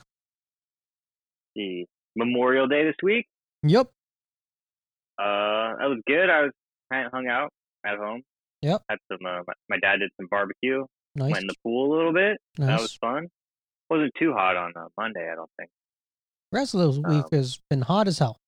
the 1.56 1.86
Memorial 2.16 2.68
Day 2.68 2.84
this 2.84 2.96
week. 3.04 3.28
Yep. 3.62 3.92
Uh, 5.20 5.78
that 5.78 5.86
was 5.88 6.00
good. 6.08 6.32
I 6.32 6.42
was 6.42 6.52
kind 6.92 7.06
of 7.06 7.12
hung 7.12 7.28
out 7.28 7.52
at 7.86 8.00
home. 8.00 8.24
Yep. 8.64 8.82
Had 8.90 8.98
some. 9.12 9.20
Uh, 9.24 9.44
my, 9.70 9.78
dad 9.78 9.98
did 9.98 10.10
some 10.20 10.30
barbecue. 10.32 10.84
Nice. 11.14 11.34
Went 11.34 11.44
in 11.44 11.48
the 11.48 11.56
pool 11.62 11.88
a 11.88 11.96
little 11.96 12.14
bit. 12.14 12.38
That 12.58 12.82
was 12.82 12.98
fun. 13.00 13.28
Wasn't 13.92 14.14
too 14.18 14.34
hot 14.34 14.58
on 14.58 14.74
uh, 14.76 14.88
Monday, 14.98 15.30
I 15.32 15.36
don't 15.36 15.52
think. 15.60 15.70
The 16.52 16.58
rest 16.58 16.74
of 16.74 16.80
the 16.96 17.08
um, 17.08 17.16
week 17.18 17.26
has 17.32 17.60
been 17.70 17.84
hot 17.84 18.08
as 18.08 18.18
hell. 18.18 18.40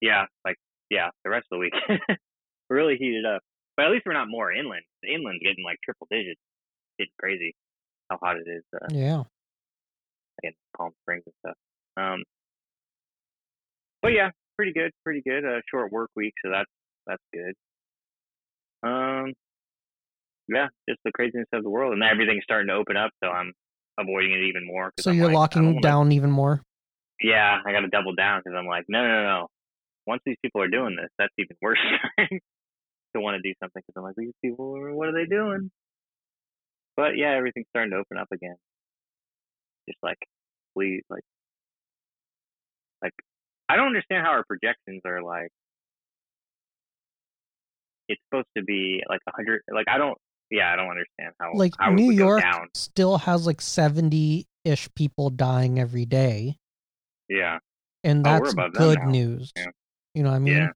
Yeah, 0.00 0.24
like 0.44 0.56
yeah, 0.90 1.10
the 1.22 1.30
rest 1.30 1.46
of 1.52 1.58
the 1.58 1.60
week 1.60 1.74
really 2.68 2.96
heated 2.96 3.24
up. 3.24 3.42
But 3.76 3.86
at 3.86 3.92
least 3.92 4.04
we're 4.06 4.12
not 4.12 4.28
more 4.28 4.52
inland. 4.52 4.82
The 5.02 5.14
inland's 5.14 5.42
getting 5.42 5.64
like 5.64 5.78
triple 5.84 6.06
digits. 6.10 6.40
It's 6.98 7.12
crazy 7.18 7.54
how 8.10 8.18
hot 8.22 8.36
it 8.36 8.48
is 8.48 8.62
uh, 8.74 8.86
Yeah. 8.90 9.22
in 10.42 10.52
Palm 10.76 10.92
Springs 11.02 11.22
and 11.26 11.34
stuff. 11.40 11.56
Um, 11.96 12.22
but 14.02 14.08
yeah, 14.12 14.30
pretty 14.56 14.72
good, 14.72 14.90
pretty 15.04 15.22
good. 15.26 15.44
A 15.44 15.62
short 15.70 15.90
work 15.92 16.10
week, 16.16 16.34
so 16.44 16.50
that's 16.50 16.70
that's 17.06 17.22
good. 17.32 17.54
Um, 18.82 19.32
yeah, 20.48 20.68
just 20.88 21.00
the 21.04 21.12
craziness 21.12 21.46
of 21.52 21.62
the 21.62 21.70
world, 21.70 21.92
and 21.92 22.02
everything's 22.02 22.44
starting 22.44 22.68
to 22.68 22.74
open 22.74 22.96
up, 22.96 23.10
so 23.22 23.30
I'm 23.30 23.52
avoiding 23.98 24.32
it 24.32 24.44
even 24.48 24.66
more. 24.66 24.92
So 24.98 25.10
I'm 25.10 25.16
you're 25.16 25.26
like, 25.28 25.34
locking 25.34 25.80
down 25.80 26.12
even 26.12 26.30
more. 26.30 26.62
Yeah, 27.22 27.58
I 27.64 27.72
got 27.72 27.80
to 27.80 27.88
double 27.88 28.14
down 28.14 28.40
because 28.44 28.56
I'm 28.58 28.66
like, 28.66 28.84
no, 28.88 29.06
no, 29.06 29.22
no. 29.22 29.46
Once 30.06 30.22
these 30.26 30.36
people 30.42 30.60
are 30.62 30.68
doing 30.68 30.96
this, 30.96 31.10
that's 31.18 31.32
even 31.38 31.56
worse 31.62 31.78
to 33.14 33.20
want 33.20 33.36
to 33.36 33.48
do 33.48 33.54
something 33.60 33.82
because 33.86 33.94
I'm 33.96 34.04
like, 34.04 34.16
these 34.16 34.34
people, 34.42 34.72
what 34.94 35.08
are 35.08 35.12
they 35.12 35.26
doing? 35.26 35.70
But 36.96 37.16
yeah, 37.16 37.34
everything's 37.36 37.66
starting 37.70 37.90
to 37.92 37.98
open 37.98 38.18
up 38.18 38.28
again. 38.32 38.56
Just 39.88 39.98
like, 40.02 40.18
please, 40.76 41.02
like, 41.10 41.24
like, 43.02 43.12
I 43.68 43.76
don't 43.76 43.86
understand 43.86 44.24
how 44.24 44.32
our 44.32 44.44
projections 44.44 45.02
are 45.04 45.22
like. 45.22 45.48
It's 48.08 48.20
supposed 48.28 48.48
to 48.56 48.62
be 48.62 49.02
like 49.08 49.20
a 49.26 49.32
hundred. 49.34 49.62
Like, 49.72 49.86
I 49.88 49.98
don't. 49.98 50.18
Yeah, 50.50 50.70
I 50.70 50.76
don't 50.76 50.90
understand 50.90 51.32
how. 51.40 51.52
Like 51.54 51.72
how 51.78 51.90
New 51.90 52.10
York 52.10 52.42
down. 52.42 52.68
still 52.74 53.16
has 53.16 53.46
like 53.46 53.60
70 53.62 54.46
ish 54.64 54.88
people 54.94 55.30
dying 55.30 55.78
every 55.78 56.04
day. 56.04 56.58
Yeah, 57.28 57.58
And 58.04 58.26
Oh, 58.26 58.38
that's 58.38 58.54
them 58.54 58.70
good 58.72 59.02
news. 59.04 59.52
Yeah. 59.56 59.66
You 60.14 60.22
know 60.24 60.30
what 60.30 60.36
I 60.36 60.40
mean? 60.40 60.56
yeah, 60.56 60.68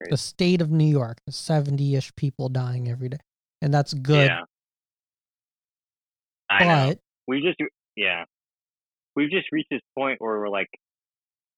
crazy. 0.00 0.10
The 0.10 0.16
state 0.16 0.60
of 0.60 0.70
New 0.70 0.84
York 0.86 1.18
70 1.28 1.96
ish 1.96 2.14
people 2.16 2.48
dying 2.48 2.88
every 2.88 3.08
day. 3.08 3.18
And 3.62 3.72
that's 3.72 3.94
good. 3.94 4.26
Yeah, 4.28 4.40
I 6.50 6.64
know. 6.64 6.88
but 6.88 6.98
we 7.26 7.40
just 7.40 7.58
yeah 7.96 8.24
we've 9.14 9.30
just 9.30 9.46
reached 9.52 9.70
this 9.70 9.80
point 9.96 10.20
where 10.20 10.38
we're 10.38 10.48
like 10.48 10.68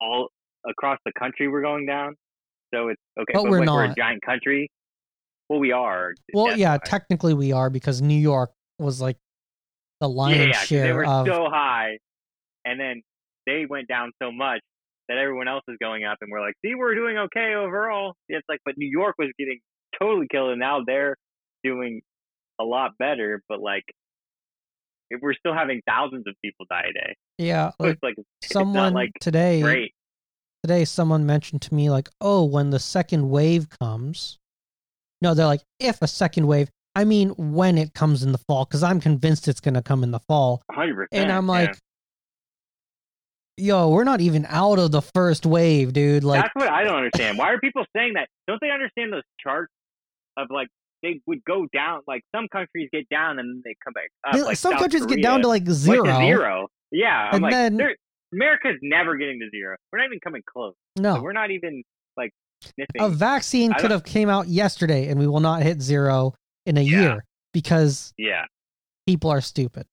all 0.00 0.28
across 0.68 0.99
the 1.04 1.12
country 1.18 1.49
we're 1.49 1.62
going 1.62 1.87
down 1.87 2.14
so 2.73 2.88
it's 2.88 3.00
okay 3.18 3.33
But 3.35 3.45
we're 3.45 3.61
like 3.61 3.68
we're 3.68 3.85
a 3.85 3.95
giant 3.95 4.23
country 4.23 4.71
well 5.49 5.59
we 5.59 5.73
are 5.73 6.14
well, 6.35 6.57
yeah, 6.57 6.76
technically 6.78 7.35
we 7.35 7.52
are 7.52 7.71
because 7.71 8.00
New 8.02 8.18
York 8.18 8.50
was 8.78 9.00
like 9.00 9.16
the 10.00 10.09
yeah, 10.09 10.14
lion's 10.14 10.40
yeah 10.40 10.61
they 10.61 10.66
share 10.66 10.95
were 10.95 11.07
of. 11.07 11.26
so 11.26 11.47
high 11.50 11.99
and 12.64 12.78
then 12.78 13.02
they 13.47 13.66
went 13.68 13.88
down 13.88 14.12
so 14.23 14.30
much 14.30 14.61
that 15.09 15.19
everyone 15.19 15.49
else 15.49 15.65
is 15.69 15.77
going 15.81 16.05
up 16.05 16.19
and 16.21 16.31
we're 16.31 16.41
like 16.41 16.55
see 16.65 16.75
we're 16.75 16.95
doing 16.95 17.19
okay 17.19 17.55
overall. 17.55 18.15
It's 18.29 18.47
like 18.49 18.61
but 18.65 18.77
new 18.77 18.88
york 18.91 19.15
was 19.19 19.29
getting 19.38 19.59
totally 20.00 20.27
killed 20.31 20.50
and 20.50 20.61
now 20.61 20.81
they're 20.87 21.17
doing 21.65 22.03
a 22.61 22.65
lot 22.65 22.93
better 22.99 23.43
but 23.49 23.61
like 23.61 23.85
if 25.11 25.21
we're 25.23 25.35
still 25.35 25.55
having 25.55 25.81
thousands 25.87 26.25
of 26.27 26.35
people 26.45 26.67
die 26.71 26.85
a 26.91 26.93
day. 26.93 27.17
Yeah, 27.38 27.71
so 27.71 27.75
like 27.81 27.93
it's 27.93 28.03
like 28.03 28.17
someone 28.43 28.93
like 28.93 29.11
today 29.21 29.62
great. 29.62 29.93
today 30.62 30.85
someone 30.85 31.25
mentioned 31.25 31.62
to 31.62 31.75
me 31.75 31.91
like 31.91 32.09
oh 32.21 32.45
when 32.45 32.71
the 32.71 32.79
second 32.79 33.31
wave 33.31 33.69
comes 33.81 34.38
no 35.23 35.35
they're 35.35 35.47
like 35.47 35.62
if 35.81 36.03
a 36.03 36.09
second 36.09 36.47
wave 36.47 36.69
i 36.95 37.05
mean 37.05 37.31
when 37.31 37.79
it 37.79 37.95
comes 37.95 38.23
in 38.23 38.33
the 38.33 38.38
fall 38.38 38.65
because 38.65 38.83
i'm 38.83 39.00
convinced 39.00 39.49
it's 39.49 39.61
going 39.61 39.75
to 39.75 39.83
come 39.83 40.03
in 40.03 40.11
the 40.11 40.21
fall. 40.21 40.62
100% 40.73 41.07
and 41.12 41.33
i'm 41.33 41.49
yeah. 41.49 41.73
Like 43.59 43.67
yo 43.67 43.88
we're 43.91 44.05
not 44.05 44.21
even 44.21 44.47
out 44.49 44.79
of 44.79 44.91
the 44.93 45.03
first 45.03 45.45
wave 45.47 45.93
dude 45.93 46.25
like 46.25 46.43
That's 46.43 46.55
what 46.55 46.69
I 46.71 46.85
don't 46.85 46.97
understand. 46.97 47.38
Why 47.38 47.50
are 47.53 47.59
people 47.61 47.85
saying 47.97 48.15
that? 48.15 48.29
Don't 48.47 48.61
they 48.61 48.71
understand 48.71 49.12
those 49.12 49.23
charts 49.41 49.73
of 50.37 50.49
like 50.50 50.69
they 51.03 51.21
would 51.27 51.45
go 51.45 51.67
down? 51.73 52.00
Like 52.07 52.23
some 52.35 52.49
countries 52.49 52.88
get 52.93 53.09
down 53.09 53.38
and 53.38 53.49
then 53.49 53.62
they 53.65 53.75
come 53.85 53.93
back 53.93 54.09
up. 54.27 54.35
they- 54.35 54.43
like 54.43 54.57
some 54.57 54.73
South 54.73 54.81
countries 54.81 55.07
get 55.07 55.23
down 55.23 55.43
to 55.43 55.49
like 55.49 55.67
zero, 55.69 56.05
to 56.05 56.17
zero. 56.17 56.69
Yeah, 56.91 57.29
I'm 57.29 57.35
And 57.35 57.43
like, 57.43 57.53
then- 57.53 57.81
America's 58.33 58.79
never 58.83 59.17
getting 59.17 59.41
to 59.41 59.49
zero. 59.50 59.77
We're 59.93 59.99
not 60.00 60.07
even 60.07 60.21
coming 60.23 60.43
close. 60.47 60.75
So 60.97 61.03
no 61.03 61.23
we're 61.23 61.33
not 61.33 61.50
even 61.50 61.83
like 62.17 62.31
sniffing. 62.62 63.00
a 63.00 63.09
vaccine 63.09 63.73
could 63.75 63.91
have 63.91 64.05
came 64.05 64.29
out 64.29 64.49
yesterday 64.49 65.09
and 65.09 65.19
we 65.19 65.27
will 65.27 65.41
not 65.41 65.62
hit 65.62 65.81
zero 65.81 66.35
in 66.67 66.77
a 66.77 66.83
Yeah. 66.83 67.00
year 67.00 67.25
because 67.55 68.12
yeah, 68.19 68.45
people 69.07 69.31
are 69.31 69.41
stupid 69.41 69.87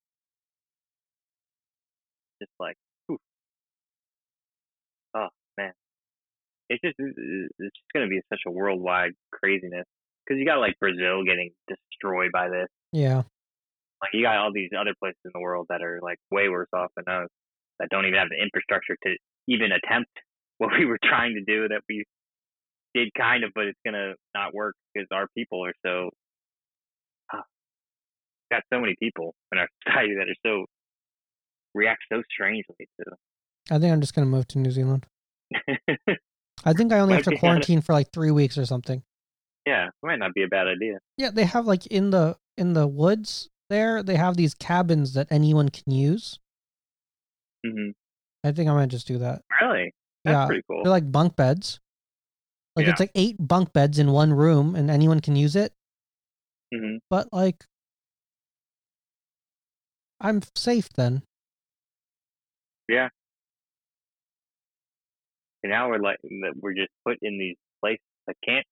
just 2.41 2.51
like, 2.59 2.75
whew. 3.07 3.17
oh 5.15 5.27
man, 5.57 5.71
it's 6.69 6.81
just 6.81 6.95
it's 6.99 7.75
just 7.75 7.93
gonna 7.93 8.07
be 8.07 8.21
such 8.29 8.41
a 8.47 8.51
worldwide 8.51 9.11
craziness 9.31 9.85
because 10.25 10.39
you 10.39 10.45
got 10.45 10.59
like 10.59 10.75
Brazil 10.79 11.23
getting 11.23 11.51
destroyed 11.67 12.31
by 12.31 12.49
this. 12.49 12.67
yeah 12.91 13.17
Like 14.01 14.11
you 14.13 14.23
got 14.23 14.37
all 14.37 14.51
these 14.53 14.71
other 14.79 14.93
places 14.99 15.19
in 15.25 15.31
the 15.33 15.39
world 15.39 15.67
that 15.69 15.81
are 15.81 15.99
like 16.01 16.17
way 16.31 16.49
worse 16.49 16.69
off 16.73 16.91
than 16.95 17.05
us 17.07 17.29
that 17.79 17.89
don't 17.89 18.05
even 18.05 18.17
have 18.19 18.29
the 18.29 18.41
infrastructure 18.41 18.95
to 19.03 19.15
even 19.47 19.71
attempt 19.71 20.09
what 20.57 20.71
we 20.77 20.85
were 20.85 20.99
trying 21.03 21.33
to 21.35 21.43
do 21.43 21.67
that 21.67 21.81
we 21.89 22.05
did 22.93 23.09
kind 23.17 23.43
of, 23.43 23.51
but 23.53 23.65
it's 23.65 23.79
gonna 23.85 24.13
not 24.33 24.53
work 24.53 24.75
because 24.93 25.07
our 25.11 25.27
people 25.37 25.65
are 25.65 25.73
so 25.85 26.09
ah, 27.33 27.43
got 28.51 28.63
so 28.71 28.79
many 28.79 28.95
people 28.99 29.35
in 29.51 29.59
our 29.59 29.67
society 29.87 30.15
that 30.15 30.29
are 30.29 30.41
so 30.45 30.65
react 31.73 31.99
so 32.11 32.21
strangely 32.31 32.87
to. 32.99 33.05
i 33.69 33.77
think 33.77 33.91
i'm 33.91 33.99
just 33.99 34.15
going 34.15 34.25
to 34.25 34.31
move 34.31 34.47
to 34.47 34.57
new 34.59 34.71
zealand 34.71 35.05
to. 35.53 36.17
i 36.65 36.73
think 36.73 36.91
i 36.91 36.99
only 36.99 37.15
have 37.15 37.23
to 37.23 37.37
quarantine 37.37 37.81
for 37.81 37.93
like 37.93 38.11
three 38.11 38.31
weeks 38.31 38.57
or 38.57 38.65
something 38.65 39.01
yeah, 39.65 39.87
it 39.87 39.93
might 40.03 40.19
not 40.19 40.35
be 40.35 40.43
a 40.43 40.47
bad 40.47 40.67
idea. 40.67 40.99
Yeah, 41.17 41.31
they 41.31 41.43
have 41.45 41.65
like 41.65 41.87
in 41.87 42.11
the 42.11 42.37
in 42.55 42.73
the 42.73 42.85
woods 42.85 43.49
there, 43.69 44.03
they 44.03 44.15
have 44.15 44.37
these 44.37 44.53
cabins 44.53 45.13
that 45.13 45.27
anyone 45.31 45.69
can 45.69 45.91
use. 45.91 46.37
hmm 47.65 47.89
I 48.43 48.51
think 48.51 48.69
I 48.69 48.73
might 48.75 48.89
just 48.89 49.07
do 49.07 49.17
that. 49.17 49.41
Really, 49.59 49.91
that's 50.23 50.35
yeah, 50.35 50.45
pretty 50.45 50.61
cool. 50.69 50.83
they're 50.83 50.91
like 50.91 51.11
bunk 51.11 51.35
beds. 51.35 51.79
Like 52.75 52.85
Yeah. 52.85 52.91
it's 52.91 52.99
like 52.99 53.11
eight 53.15 53.37
bunk 53.39 53.73
beds 53.73 53.97
in 53.97 54.11
one 54.11 54.31
room, 54.31 54.75
and 54.75 54.91
anyone 54.91 55.19
can 55.19 55.35
use 55.35 55.55
it. 55.55 55.73
hmm 56.71 56.97
But 57.09 57.29
like, 57.33 57.65
I'm 60.21 60.41
safe 60.55 60.89
then. 60.89 61.23
And 65.65 65.71
now 65.71 65.89
we're 65.89 65.97
like 65.97 66.19
we're 66.61 66.75
just 66.75 66.91
put 67.03 67.17
in 67.23 67.39
these 67.39 67.55
places 67.81 68.05
that 68.27 68.35
can't. 68.45 68.65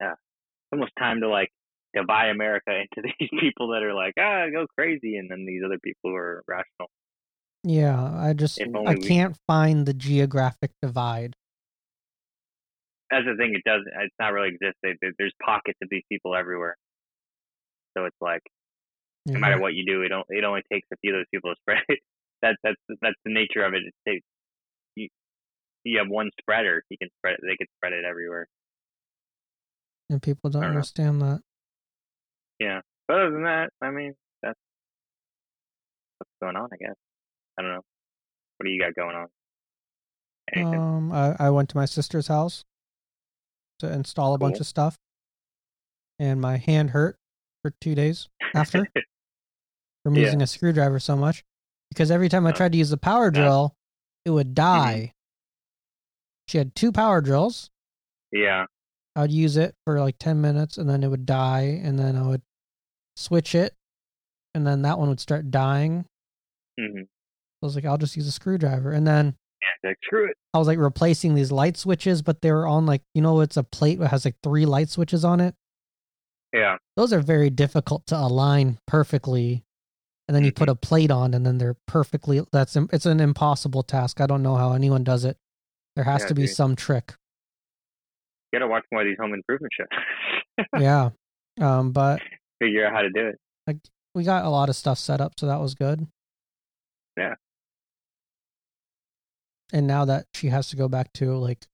Yeah, 0.00 0.12
it's 0.12 0.72
almost 0.72 0.92
time 0.96 1.20
to 1.22 1.28
like 1.28 1.50
divide 1.94 2.28
America 2.28 2.70
into 2.96 3.12
these 3.18 3.28
people 3.40 3.70
that 3.70 3.82
are 3.82 3.92
like 3.92 4.14
ah 4.16 4.46
go 4.52 4.66
crazy, 4.78 5.16
and 5.16 5.28
then 5.28 5.46
these 5.46 5.62
other 5.66 5.80
people 5.82 6.10
who 6.10 6.14
are 6.14 6.44
rational. 6.46 6.88
Yeah, 7.64 8.00
I 8.00 8.34
just 8.34 8.60
I 8.62 8.94
we- 8.94 9.00
can't 9.00 9.36
find 9.48 9.84
the 9.84 9.94
geographic 9.94 10.70
divide. 10.80 11.34
That's 13.10 13.26
the 13.26 13.34
thing; 13.36 13.56
it 13.56 13.64
doesn't. 13.64 13.88
It's 14.00 14.14
not 14.20 14.32
really 14.32 14.50
exist. 14.50 14.76
They, 14.84 14.94
there- 15.02 15.14
there's 15.18 15.34
pockets 15.44 15.78
of 15.82 15.88
these 15.90 16.04
people 16.08 16.36
everywhere. 16.36 16.76
So 17.98 18.04
it's 18.04 18.16
like 18.20 18.42
no 19.26 19.34
you 19.34 19.38
matter 19.40 19.60
what 19.60 19.74
you 19.74 19.84
do, 19.84 20.02
it 20.02 20.10
don't. 20.10 20.26
It 20.28 20.44
only 20.44 20.62
takes 20.72 20.86
a 20.92 20.96
few 20.98 21.14
of 21.14 21.18
those 21.18 21.26
people 21.34 21.50
to 21.52 21.56
spread 21.62 21.82
it. 21.88 21.98
That 22.42 22.54
that's 22.62 22.76
that's 23.02 23.18
the 23.24 23.32
nature 23.32 23.64
of 23.64 23.74
it. 23.74 23.82
It 23.82 23.94
takes. 24.08 24.24
You 25.86 25.98
have 25.98 26.08
one 26.08 26.30
spreader. 26.40 26.82
You 26.90 26.98
can 26.98 27.08
spread 27.18 27.34
it. 27.34 27.40
They 27.42 27.56
can 27.56 27.68
spread 27.78 27.92
it 27.92 28.04
everywhere. 28.04 28.48
And 30.10 30.20
people 30.20 30.50
don't 30.50 30.62
don't 30.62 30.72
know. 30.72 30.76
understand 30.78 31.22
that. 31.22 31.40
Yeah. 32.58 32.80
But 33.06 33.18
other 33.20 33.30
than 33.30 33.44
that, 33.44 33.70
I 33.80 33.90
mean, 33.90 34.14
that's 34.42 34.58
what's 36.18 36.30
going 36.42 36.56
on. 36.56 36.68
I 36.72 36.76
guess. 36.76 36.94
I 37.58 37.62
don't 37.62 37.70
know. 37.72 37.82
What 38.56 38.64
do 38.64 38.70
you 38.70 38.80
got 38.80 38.94
going 38.94 39.14
on? 39.14 39.26
Anything? 40.52 40.80
Um, 40.80 41.12
I, 41.12 41.36
I 41.38 41.50
went 41.50 41.68
to 41.70 41.76
my 41.76 41.84
sister's 41.84 42.28
house 42.28 42.64
to 43.80 43.92
install 43.92 44.34
a 44.34 44.38
bunch 44.38 44.58
of 44.58 44.66
stuff, 44.66 44.96
and 46.18 46.40
my 46.40 46.56
hand 46.56 46.90
hurt 46.90 47.16
for 47.62 47.72
two 47.80 47.94
days 47.94 48.28
after 48.54 48.86
from 50.04 50.14
Yeah. 50.14 50.22
using 50.22 50.42
a 50.42 50.46
screwdriver 50.46 50.98
so 50.98 51.16
much 51.16 51.44
because 51.90 52.10
every 52.10 52.28
time 52.28 52.46
I 52.46 52.50
Oh. 52.50 52.54
tried 52.54 52.72
to 52.72 52.78
use 52.78 52.90
the 52.90 52.96
power 52.96 53.30
drill, 53.30 53.74
it 54.24 54.30
would 54.30 54.48
Mm-hmm. 54.48 54.54
die. 54.54 55.12
She 56.48 56.58
had 56.58 56.74
two 56.74 56.92
power 56.92 57.20
drills. 57.20 57.70
yeah. 58.32 58.66
I 59.14 59.22
would 59.22 59.32
use 59.32 59.56
it 59.56 59.74
for 59.86 59.98
like 59.98 60.18
10 60.18 60.42
minutes 60.42 60.76
and 60.76 60.90
then 60.90 61.02
it 61.02 61.08
would 61.08 61.24
die, 61.24 61.80
and 61.82 61.98
then 61.98 62.16
I 62.16 62.26
would 62.26 62.42
switch 63.16 63.54
it, 63.54 63.74
and 64.54 64.66
then 64.66 64.82
that 64.82 64.98
one 64.98 65.08
would 65.08 65.20
start 65.20 65.50
dying. 65.50 66.04
Mm-hmm. 66.78 67.04
I 67.04 67.66
was 67.66 67.74
like, 67.74 67.86
I'll 67.86 67.96
just 67.96 68.14
use 68.14 68.26
a 68.28 68.32
screwdriver. 68.32 68.90
And 68.92 69.06
then 69.06 69.36
Yeah. 69.82 69.92
Screw 70.04 70.28
it. 70.28 70.36
I 70.52 70.58
was 70.58 70.66
like 70.68 70.78
replacing 70.78 71.34
these 71.34 71.50
light 71.50 71.78
switches, 71.78 72.20
but 72.20 72.42
they 72.42 72.52
were 72.52 72.66
on 72.66 72.84
like, 72.84 73.00
you 73.14 73.22
know, 73.22 73.40
it's 73.40 73.56
a 73.56 73.62
plate 73.64 73.98
that 74.00 74.10
has 74.10 74.26
like 74.26 74.36
three 74.42 74.66
light 74.66 74.90
switches 74.90 75.24
on 75.24 75.40
it. 75.40 75.54
Yeah. 76.52 76.76
those 76.96 77.12
are 77.12 77.20
very 77.20 77.50
difficult 77.50 78.06
to 78.06 78.16
align 78.16 78.78
perfectly 78.86 79.64
and 80.26 80.34
then 80.34 80.42
you 80.42 80.52
put 80.52 80.70
a 80.70 80.74
plate 80.74 81.10
on 81.10 81.34
and 81.34 81.44
then 81.44 81.58
they're 81.58 81.76
perfectly 81.86 82.40
that's 82.50 82.76
it's 82.92 83.04
an 83.04 83.20
impossible 83.20 83.82
task 83.82 84.22
i 84.22 84.26
don't 84.26 84.42
know 84.42 84.54
how 84.56 84.72
anyone 84.72 85.04
does 85.04 85.26
it 85.26 85.36
there 85.96 86.04
has 86.04 86.22
Yeah, 86.22 86.28
to 86.28 86.34
be 86.34 86.42
dude. 86.42 86.54
some 86.54 86.76
trick 86.76 87.14
You 88.52 88.60
gotta 88.60 88.70
watch 88.70 88.84
more 88.92 89.00
of 89.02 89.06
these 89.08 89.16
home 89.18 89.34
improvement 89.34 89.72
shows. 89.76 90.66
yeah 90.80 91.10
um 91.60 91.90
but 91.92 92.20
Figure 92.62 92.86
out 92.86 92.92
how 92.94 93.02
to 93.02 93.10
do 93.10 93.32
it. 93.66 93.78
we 94.14 94.22
got 94.24 94.44
a 94.44 94.48
lot 94.50 94.68
of 94.68 94.76
stuff 94.76 94.98
set 94.98 95.20
up 95.20 95.32
so 95.38 95.46
that 95.46 95.60
was 95.60 95.74
good 95.74 96.06
Yeah. 97.16 97.34
and 99.72 99.86
now 99.86 100.04
that 100.04 100.26
she 100.34 100.48
has 100.48 100.68
to 100.70 100.76
go 100.76 100.88
back 100.88 101.12
to 101.14 101.36
like 101.36 101.66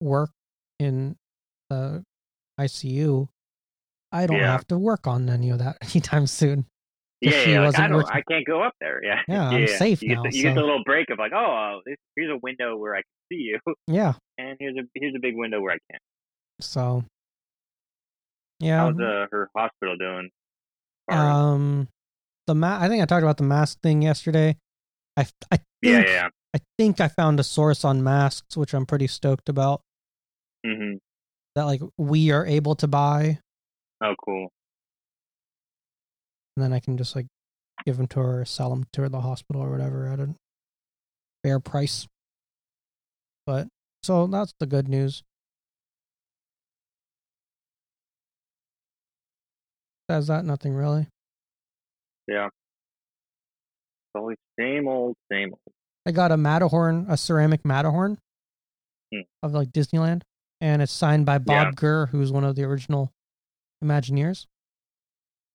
work 0.00 0.30
in 0.78 1.16
the 1.70 2.04
icu 2.60 3.28
i 4.12 4.26
don't 4.26 4.36
Yeah. 4.38 4.52
have 4.52 4.66
to 4.68 4.78
work 4.78 5.06
on 5.06 5.28
any 5.30 5.50
of 5.50 5.58
that 5.60 5.78
anytime 5.94 6.26
soon 6.26 6.66
Yeah, 7.22 7.30
she 7.44 7.52
yeah. 7.52 7.60
Wasn't 7.64 7.84
I 7.84 7.88
don't. 7.88 7.96
working- 7.98 8.12
I 8.16 8.22
can't 8.30 8.46
go 8.46 8.62
up 8.62 8.74
there. 8.80 9.02
Yeah. 9.04 9.20
Yeah, 9.28 9.48
I'm 9.50 9.66
safe 9.68 10.02
you 10.02 10.08
get 10.08 10.14
now, 10.16 10.22
The, 10.24 10.36
you 10.36 10.42
get 10.42 10.54
the 10.54 10.60
little 10.60 10.82
break 10.84 11.08
of 11.10 11.18
like, 11.18 11.32
oh, 11.32 11.80
here's 12.16 12.30
a 12.30 12.38
window 12.42 12.76
where 12.76 12.94
I 12.94 12.98
can 12.98 13.04
see 13.30 13.36
you, 13.42 13.58
yeah 13.86 14.14
and 14.38 14.56
here's 14.60 14.76
a 14.76 14.82
here's 14.94 15.14
a 15.14 15.20
big 15.20 15.36
window 15.36 15.60
where 15.60 15.74
I 15.74 15.78
can't. 15.90 16.02
so 16.60 17.04
yeah 18.60 18.78
How's 18.78 18.98
uh, 19.00 19.26
her 19.30 19.48
hospital 19.56 19.96
doing? 19.96 20.30
Um, 21.10 21.88
the 22.46 22.54
ma- 22.54 22.78
I 22.80 22.88
think 22.88 23.02
I 23.02 23.06
talked 23.06 23.22
about 23.22 23.36
the 23.36 23.44
mask 23.44 23.80
thing 23.82 24.02
yesterday. 24.02 24.56
I 25.16 25.26
I 25.50 25.58
yeah, 25.82 25.96
think 25.96 26.06
yeah. 26.08 26.28
I 26.54 26.58
think 26.78 27.00
I 27.00 27.08
found 27.08 27.38
a 27.40 27.44
source 27.44 27.84
on 27.84 28.02
masks, 28.02 28.56
which 28.56 28.74
I'm 28.74 28.86
pretty 28.86 29.06
stoked 29.06 29.48
about. 29.48 29.80
hmm 30.64 30.94
That 31.54 31.64
like 31.64 31.82
we 31.98 32.30
are 32.30 32.46
able 32.46 32.74
to 32.76 32.86
buy, 32.88 33.38
Oh, 34.02 34.14
cool. 34.24 34.48
And 36.56 36.62
then 36.64 36.72
I 36.72 36.80
can 36.80 36.96
just 36.96 37.14
like 37.16 37.26
give 37.84 37.96
them 37.96 38.06
to 38.08 38.20
her, 38.20 38.40
or 38.40 38.44
sell 38.44 38.70
them 38.70 38.84
to 38.92 39.02
her 39.02 39.08
the 39.08 39.20
hospital 39.20 39.62
or 39.62 39.70
whatever 39.70 40.06
at 40.06 40.20
a 40.20 40.34
fair 41.42 41.58
price. 41.60 42.06
But 43.46 43.68
so 44.02 44.26
that's 44.26 44.52
the 44.60 44.66
good 44.66 44.88
news. 44.88 45.22
Says 50.10 50.26
that 50.26 50.44
nothing 50.44 50.74
really. 50.74 51.06
Yeah. 52.28 52.46
It's 52.46 54.14
always 54.14 54.36
same 54.58 54.86
old, 54.88 55.16
same 55.30 55.50
old. 55.52 55.60
I 56.06 56.12
got 56.12 56.32
a 56.32 56.36
Matterhorn, 56.36 57.06
a 57.08 57.16
ceramic 57.16 57.64
Matterhorn 57.64 58.18
Hmm. 59.12 59.20
of 59.42 59.52
like 59.52 59.68
Disneyland, 59.70 60.22
and 60.60 60.82
it's 60.82 60.92
signed 60.92 61.24
by 61.26 61.38
Bob 61.38 61.66
Yeah. 61.68 61.70
Gurr, 61.76 62.06
who's 62.06 62.32
one 62.32 62.44
of 62.44 62.56
the 62.56 62.64
original 62.64 63.10
Imagineers. 63.82 64.46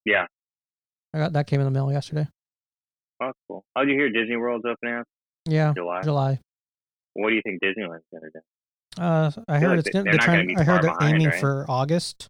Yeah. 0.04 0.26
I 1.14 1.18
got 1.18 1.32
that 1.32 1.46
came 1.46 1.60
in 1.60 1.64
the 1.64 1.70
mail 1.70 1.90
yesterday. 1.90 2.26
Oh, 3.22 3.32
cool. 3.48 3.64
How'd 3.76 3.88
you 3.88 3.94
hear 3.94 4.10
Disney 4.10 4.36
World's 4.36 4.64
opening 4.64 5.00
up? 5.00 5.06
Yeah, 5.46 5.72
July. 5.74 6.02
July. 6.02 6.40
What 7.14 7.30
do 7.30 7.34
you 7.34 7.42
think 7.44 7.60
Disneyland's 7.62 8.04
gonna 8.12 8.30
do? 8.32 9.02
Uh, 9.02 9.30
I 9.48 9.58
feel 9.58 9.68
heard 9.70 9.76
like 9.78 9.86
it's 9.86 9.92
they're 9.92 10.04
they're 10.04 10.18
trying. 10.18 10.58
I 10.58 10.62
heard 10.62 10.82
they're 10.82 10.94
behind, 10.96 11.14
aiming 11.16 11.28
right? 11.28 11.40
for 11.40 11.64
August, 11.68 12.28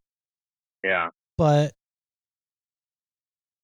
Yeah. 0.85 1.09
but 1.37 1.73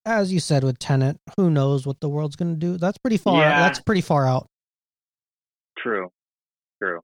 as 0.05 0.33
you 0.33 0.41
said 0.41 0.65
with 0.65 0.79
Tenet, 0.79 1.17
who 1.37 1.49
knows 1.51 1.87
what 1.87 2.01
the 2.01 2.09
world's 2.09 2.37
gonna 2.37 2.57
do? 2.57 2.77
That's 2.77 2.99
pretty 2.99 3.17
far. 3.17 3.41
Yeah. 3.41 3.61
That's 3.61 3.81
pretty 3.81 4.01
far 4.03 4.27
out. 4.27 4.49
True. 5.79 6.11
True. 6.83 7.01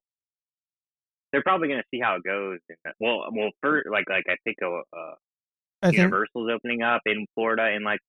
They're 1.33 1.43
probably 1.43 1.69
gonna 1.69 1.85
see 1.91 2.01
how 2.01 2.17
it 2.17 2.25
goes. 2.25 2.59
Well, 2.99 3.25
well, 3.33 3.51
for 3.61 3.85
like, 3.91 4.05
like 4.11 4.25
I 4.29 4.37
think 4.45 4.57
uh, 4.63 4.69
uh, 4.97 5.15
I 5.83 5.89
think. 5.89 5.99
Universal's 5.99 6.51
opening 6.53 6.83
up 6.83 7.01
in 7.07 7.27
Florida 7.35 7.71
in 7.75 7.83
like 7.83 8.01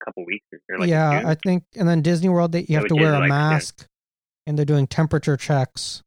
a 0.00 0.04
couple 0.04 0.24
weeks 0.26 0.46
or, 0.68 0.78
like 0.78 0.88
yeah. 0.88 1.22
I 1.26 1.34
think, 1.34 1.64
and 1.76 1.88
then 1.88 2.02
Disney 2.02 2.28
World, 2.28 2.52
they, 2.52 2.66
you 2.68 2.76
have 2.76 2.86
to 2.86 2.94
wear 2.96 3.14
a 3.14 3.20
like, 3.20 3.28
mask, 3.28 3.86
and 4.46 4.58
they're 4.58 4.64
doing 4.64 4.86
temperature 4.86 5.36
checks, 5.36 6.02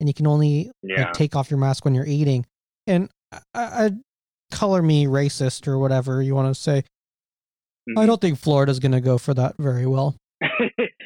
and 0.00 0.08
you 0.08 0.14
can 0.14 0.26
only 0.26 0.70
yeah. 0.82 1.04
like 1.04 1.12
take 1.12 1.36
off 1.36 1.50
your 1.50 1.58
mask 1.58 1.84
when 1.84 1.94
you're 1.94 2.06
eating. 2.06 2.46
And 2.86 3.10
I, 3.32 3.38
I 3.54 3.90
color 4.50 4.82
me 4.82 5.06
racist 5.06 5.66
or 5.66 5.78
whatever 5.78 6.22
you 6.22 6.34
want 6.34 6.54
to 6.54 6.60
say. 6.60 6.84
I 7.88 7.90
Mhm. 7.90 8.06
don't 8.06 8.20
think 8.20 8.38
Florida's 8.38 8.78
going 8.78 8.92
to 8.92 9.00
go 9.00 9.18
for 9.18 9.34
that 9.34 9.56
very 9.58 9.86
well. 9.86 10.16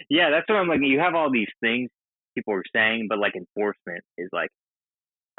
yeah, 0.09 0.31
that's 0.31 0.49
what 0.49 0.57
I'm 0.57 0.69
like. 0.69 0.81
You 0.83 1.01
have 1.01 1.15
all 1.15 1.31
these 1.31 1.49
things 1.61 1.91
people 2.35 2.55
are 2.55 2.65
saying, 2.75 3.07
but 3.09 3.19
like 3.19 3.35
enforcement 3.35 4.05
is 4.17 4.29
like. 4.33 4.51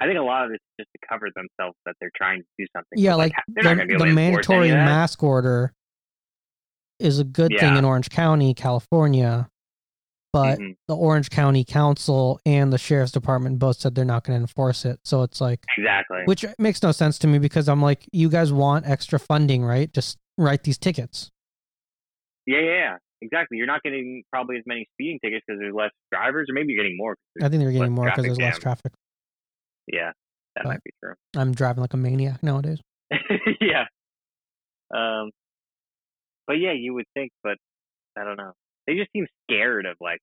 I 0.01 0.05
think 0.05 0.17
a 0.17 0.21
lot 0.23 0.45
of 0.45 0.51
it's 0.51 0.63
just 0.79 0.89
to 0.93 1.07
cover 1.07 1.27
themselves 1.35 1.75
that 1.85 1.95
they're 1.99 2.11
trying 2.15 2.39
to 2.41 2.47
do 2.57 2.65
something. 2.75 2.97
Yeah, 2.97 3.15
like 3.15 3.33
not 3.33 3.45
the, 3.47 3.61
the 3.61 3.69
able 3.69 3.75
to 3.75 3.93
enforce 3.93 4.05
any 4.07 4.11
mandatory 4.15 4.69
mask 4.69 5.21
order 5.23 5.73
is 6.99 7.19
a 7.19 7.23
good 7.23 7.51
thing 7.59 7.75
in 7.77 7.83
Orange 7.85 8.09
County, 8.09 8.53
California, 8.53 9.49
but 10.33 10.59
Mhm. 10.59 10.75
the 10.87 10.95
Orange 10.95 11.29
County 11.29 11.63
Council 11.65 12.39
and 12.45 12.71
the 12.71 12.77
Sheriff's 12.77 13.11
Department 13.11 13.59
both 13.59 13.77
said 13.77 13.95
they're 13.95 14.05
not 14.05 14.23
going 14.23 14.37
to 14.37 14.41
enforce 14.41 14.85
it. 14.85 14.99
So 15.03 15.23
it's 15.23 15.41
like, 15.41 15.59
Exactly. 15.77 16.21
which 16.25 16.45
makes 16.57 16.81
no 16.83 16.91
sense 16.91 17.17
to 17.19 17.27
me 17.27 17.39
because 17.39 17.67
I'm 17.67 17.81
like, 17.81 18.05
you 18.11 18.29
guys 18.29 18.53
want 18.53 18.85
extra 18.87 19.19
funding, 19.19 19.63
right? 19.63 19.91
Just 19.93 20.17
write 20.37 20.63
these 20.63 20.77
tickets. 20.77 21.29
Yeah, 22.45 22.59
yeah, 22.59 22.71
yeah. 22.71 22.97
Exactly. 23.21 23.57
You're 23.57 23.67
not 23.67 23.83
getting 23.83 24.23
probably 24.31 24.57
as 24.57 24.63
many 24.65 24.87
speeding 24.93 25.19
tickets 25.23 25.43
because 25.45 25.59
there's 25.59 25.73
less 25.73 25.91
drivers, 26.11 26.47
or 26.49 26.53
maybe 26.53 26.71
you're 26.73 26.83
getting 26.83 26.97
more. 26.97 27.15
I 27.43 27.49
think 27.49 27.61
they're 27.61 27.71
getting 27.71 27.91
more 27.91 28.05
because 28.05 28.23
there's 28.23 28.39
less 28.39 28.57
traffic. 28.59 28.93
Yeah, 29.91 30.11
that 30.55 30.63
But- 30.63 30.69
might 30.69 30.83
be 30.83 30.91
true. 31.03 31.15
I'm 31.35 31.53
driving 31.53 31.81
like 31.81 31.93
a 31.93 31.97
maniac 31.97 32.43
nowadays. 32.43 32.79
yeah. 33.61 33.85
Um, 34.93 35.31
but 36.47 36.53
yeah, 36.59 36.73
you 36.73 36.93
would 36.93 37.05
think, 37.15 37.31
but 37.43 37.57
I 38.17 38.23
don't 38.23 38.37
know. 38.37 38.53
They 38.87 38.95
just 38.95 39.11
seem 39.13 39.25
scared 39.49 39.85
of 39.85 39.97
like 40.01 40.19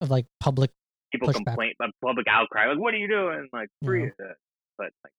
Of 0.00 0.10
like 0.10 0.26
public, 0.40 0.70
people 1.12 1.28
Pushback. 1.28 1.44
complain, 1.46 1.72
of 1.80 1.90
public 2.04 2.26
outcry. 2.28 2.66
Like, 2.68 2.78
what 2.78 2.94
are 2.94 2.98
you 2.98 3.08
doing? 3.08 3.48
Like, 3.52 3.68
free 3.84 4.02
Yeah. 4.04 4.26
it. 4.30 4.36
But 4.78 4.90
like, 5.04 5.12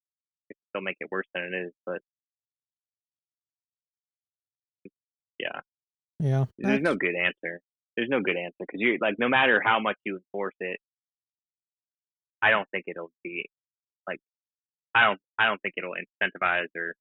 it 0.50 0.56
still 0.70 0.82
make 0.82 0.96
it 1.00 1.08
worse 1.10 1.26
than 1.34 1.44
it 1.44 1.56
is. 1.66 1.72
But 1.86 2.00
yeah, 5.38 5.60
yeah. 6.20 6.44
there's 6.58 6.80
no 6.82 6.94
good 6.94 7.14
answer. 7.16 7.60
There's 7.96 8.08
no 8.08 8.20
good 8.20 8.36
answer 8.36 8.54
because 8.60 8.80
you 8.80 8.98
like 9.00 9.14
no 9.18 9.28
matter 9.28 9.60
how 9.64 9.80
much 9.80 9.96
you 10.04 10.16
enforce 10.16 10.54
it, 10.60 10.78
I 12.42 12.50
don't 12.50 12.68
think 12.70 12.84
it'll 12.88 13.10
be 13.22 13.46
like 14.06 14.18
I 14.94 15.04
don't 15.04 15.20
I 15.38 15.46
don't 15.46 15.60
think 15.62 15.74
it'll 15.76 15.94
incentivize 15.94 16.66
or 16.76 16.94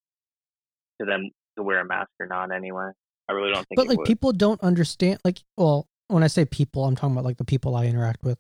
to 0.99 1.05
them 1.05 1.29
to 1.57 1.63
wear 1.63 1.79
a 1.79 1.85
mask 1.85 2.09
or 2.19 2.27
not 2.27 2.51
anyway. 2.53 2.91
I 3.29 3.33
really 3.33 3.51
don't 3.53 3.65
think. 3.67 3.77
but 3.77 3.87
like 3.87 3.97
would. 3.99 4.07
people 4.07 4.31
don't 4.33 4.61
understand. 4.61 5.19
Like, 5.23 5.39
well, 5.57 5.87
when 6.07 6.23
I 6.23 6.27
say 6.27 6.43
people, 6.45 6.83
I'm 6.85 6.95
talking 6.95 7.13
about 7.13 7.23
like 7.25 7.37
the 7.37 7.45
people 7.45 7.75
I 7.75 7.85
interact 7.85 8.23
with. 8.23 8.37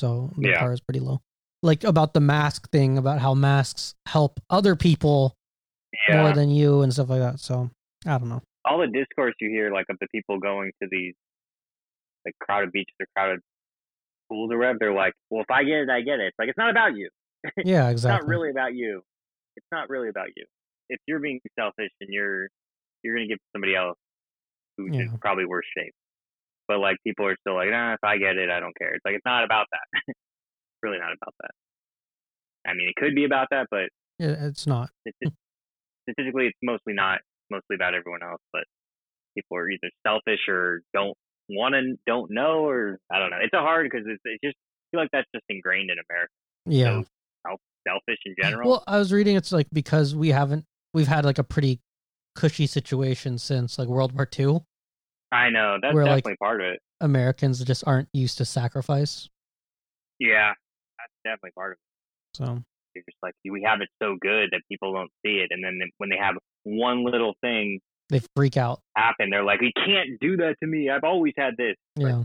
So 0.00 0.30
the 0.36 0.50
Yeah. 0.50 0.60
bar 0.60 0.72
is 0.72 0.80
pretty 0.80 1.00
low. 1.00 1.20
Like 1.62 1.84
about 1.84 2.14
the 2.14 2.20
mask 2.20 2.70
thing, 2.70 2.98
about 2.98 3.20
how 3.20 3.34
masks 3.34 3.94
help 4.06 4.40
other 4.50 4.74
people 4.76 5.36
yeah. 6.08 6.22
more 6.22 6.32
than 6.32 6.50
you 6.50 6.82
and 6.82 6.92
stuff 6.92 7.08
like 7.10 7.20
that. 7.20 7.38
So 7.40 7.70
I 8.06 8.18
don't 8.18 8.28
know. 8.28 8.42
all 8.64 8.78
the 8.78 8.86
discourse 8.86 9.34
you 9.40 9.50
hear 9.50 9.72
like 9.72 9.86
of 9.90 9.96
the 10.00 10.06
people 10.08 10.38
going 10.38 10.72
to 10.80 10.88
these 10.90 11.14
like 12.24 12.34
crowded 12.40 12.70
beaches 12.72 12.94
or 13.00 13.06
crowded 13.16 13.40
pools 14.32 14.50
or 14.52 14.58
whatever, 14.58 14.78
they're 14.80 14.94
like, 14.94 15.12
Well 15.30 15.42
if 15.42 15.50
I 15.50 15.64
get 15.64 15.84
it, 15.84 15.90
I 15.90 16.00
get 16.00 16.20
it. 16.20 16.28
It's 16.32 16.38
like 16.38 16.48
it's 16.48 16.58
not 16.58 16.70
about 16.70 16.96
you. 16.96 17.08
Yeah, 17.64 17.90
exactly. 17.90 18.16
It's 18.16 18.22
not 18.22 18.28
really 18.28 18.50
about 18.50 18.74
you. 18.74 19.02
It's 19.56 19.66
not 19.72 19.90
really 19.90 20.08
about 20.08 20.28
you. 20.36 20.44
If 20.88 21.00
you're 21.06 21.20
being 21.20 21.40
selfish 21.58 21.90
and 22.00 22.08
you're 22.10 22.48
you're 23.02 23.14
gonna 23.16 23.26
give 23.28 23.38
to 23.38 23.50
somebody 23.52 23.74
else 23.76 23.98
who's 24.78 24.94
Yeah. 24.94 25.02
in 25.02 25.18
probably 25.18 25.44
worse 25.44 25.66
shape. 25.76 25.92
But 26.68 26.78
like 26.78 26.96
people 27.04 27.26
are 27.26 27.36
still 27.40 27.54
like, 27.56 27.68
nah, 27.70 27.94
if 27.94 28.04
I 28.04 28.16
get 28.18 28.36
it, 28.38 28.48
I 28.48 28.60
don't 28.60 28.76
care. 28.78 28.94
It's 28.94 29.04
like 29.04 29.14
it's 29.14 29.26
not 29.26 29.44
about 29.44 29.66
that. 29.72 30.02
it's 30.08 30.82
really 30.82 30.98
not 30.98 31.12
about 31.12 31.34
that. 31.42 31.50
I 32.64 32.74
mean, 32.74 32.88
it 32.88 32.96
could 32.96 33.14
be 33.14 33.24
about 33.24 33.48
that, 33.50 33.66
but 33.70 33.90
It- 34.18 34.38
it's 34.40 34.66
not. 34.66 34.90
it's 35.04 35.16
hmm. 35.22 35.28
just, 35.28 35.36
statistically, 36.08 36.46
it's 36.46 36.58
mostly 36.62 36.94
not. 36.94 37.16
It's 37.18 37.50
mostly 37.50 37.74
about 37.74 37.94
everyone 37.94 38.22
else. 38.22 38.40
But 38.52 38.64
people 39.36 39.56
are 39.58 39.68
either 39.68 39.90
selfish 40.06 40.46
or 40.48 40.82
don't 40.94 41.16
want 41.54 41.74
to, 41.74 41.96
don't 42.06 42.30
know, 42.30 42.66
or 42.66 42.98
I 43.10 43.18
don't 43.18 43.30
know. 43.30 43.38
It's 43.42 43.54
a 43.54 43.60
hard 43.60 43.88
because 43.90 44.06
it's, 44.06 44.20
it's 44.24 44.40
just 44.42 44.56
I 44.56 44.84
feel 44.90 45.00
like 45.00 45.10
that's 45.12 45.28
just 45.34 45.44
ingrained 45.48 45.90
in 45.90 45.96
America. 46.10 46.32
Yeah. 46.66 47.02
So 47.02 47.06
self, 47.46 47.60
selfish 47.86 48.18
in 48.26 48.34
general. 48.40 48.68
Well, 48.70 48.84
I 48.86 48.98
was 48.98 49.12
reading 49.12 49.36
it's 49.36 49.52
like 49.52 49.68
because 49.72 50.14
we 50.14 50.28
haven't 50.30 50.64
we've 50.94 51.08
had 51.08 51.24
like 51.24 51.38
a 51.38 51.44
pretty 51.44 51.80
cushy 52.34 52.66
situation 52.66 53.38
since 53.38 53.78
like 53.78 53.88
World 53.88 54.12
War 54.12 54.28
II. 54.38 54.60
I 55.30 55.50
know 55.50 55.78
that's 55.80 55.94
like- 55.94 56.04
definitely 56.04 56.36
part 56.36 56.60
of 56.60 56.66
it. 56.74 56.80
Americans 57.00 57.64
just 57.64 57.82
aren't 57.86 58.08
used 58.12 58.38
to 58.38 58.44
sacrifice. 58.44 59.28
Yeah, 60.20 60.50
that's 60.98 61.12
definitely 61.24 61.50
part 61.56 61.72
of 61.72 61.78
it. 61.78 62.36
So 62.36 62.62
You're 62.94 63.04
just 63.04 63.18
like 63.22 63.34
we 63.50 63.62
have 63.66 63.80
it 63.80 63.88
so 64.00 64.16
good 64.20 64.50
that 64.52 64.60
people 64.70 64.92
don't 64.92 65.10
see 65.24 65.38
it, 65.38 65.48
and 65.50 65.64
then 65.64 65.80
when 65.98 66.10
they 66.10 66.16
have 66.16 66.36
one 66.62 67.04
little 67.04 67.34
thing 67.40 67.80
they 68.12 68.20
freak 68.36 68.56
out. 68.56 68.80
happen, 68.96 69.30
they're 69.30 69.42
like, 69.42 69.60
"You 69.62 69.72
can't 69.74 70.20
do 70.20 70.36
that 70.36 70.56
to 70.62 70.66
me. 70.68 70.90
I've 70.90 71.02
always 71.02 71.32
had 71.36 71.56
this." 71.56 71.74
Yeah. 71.96 72.22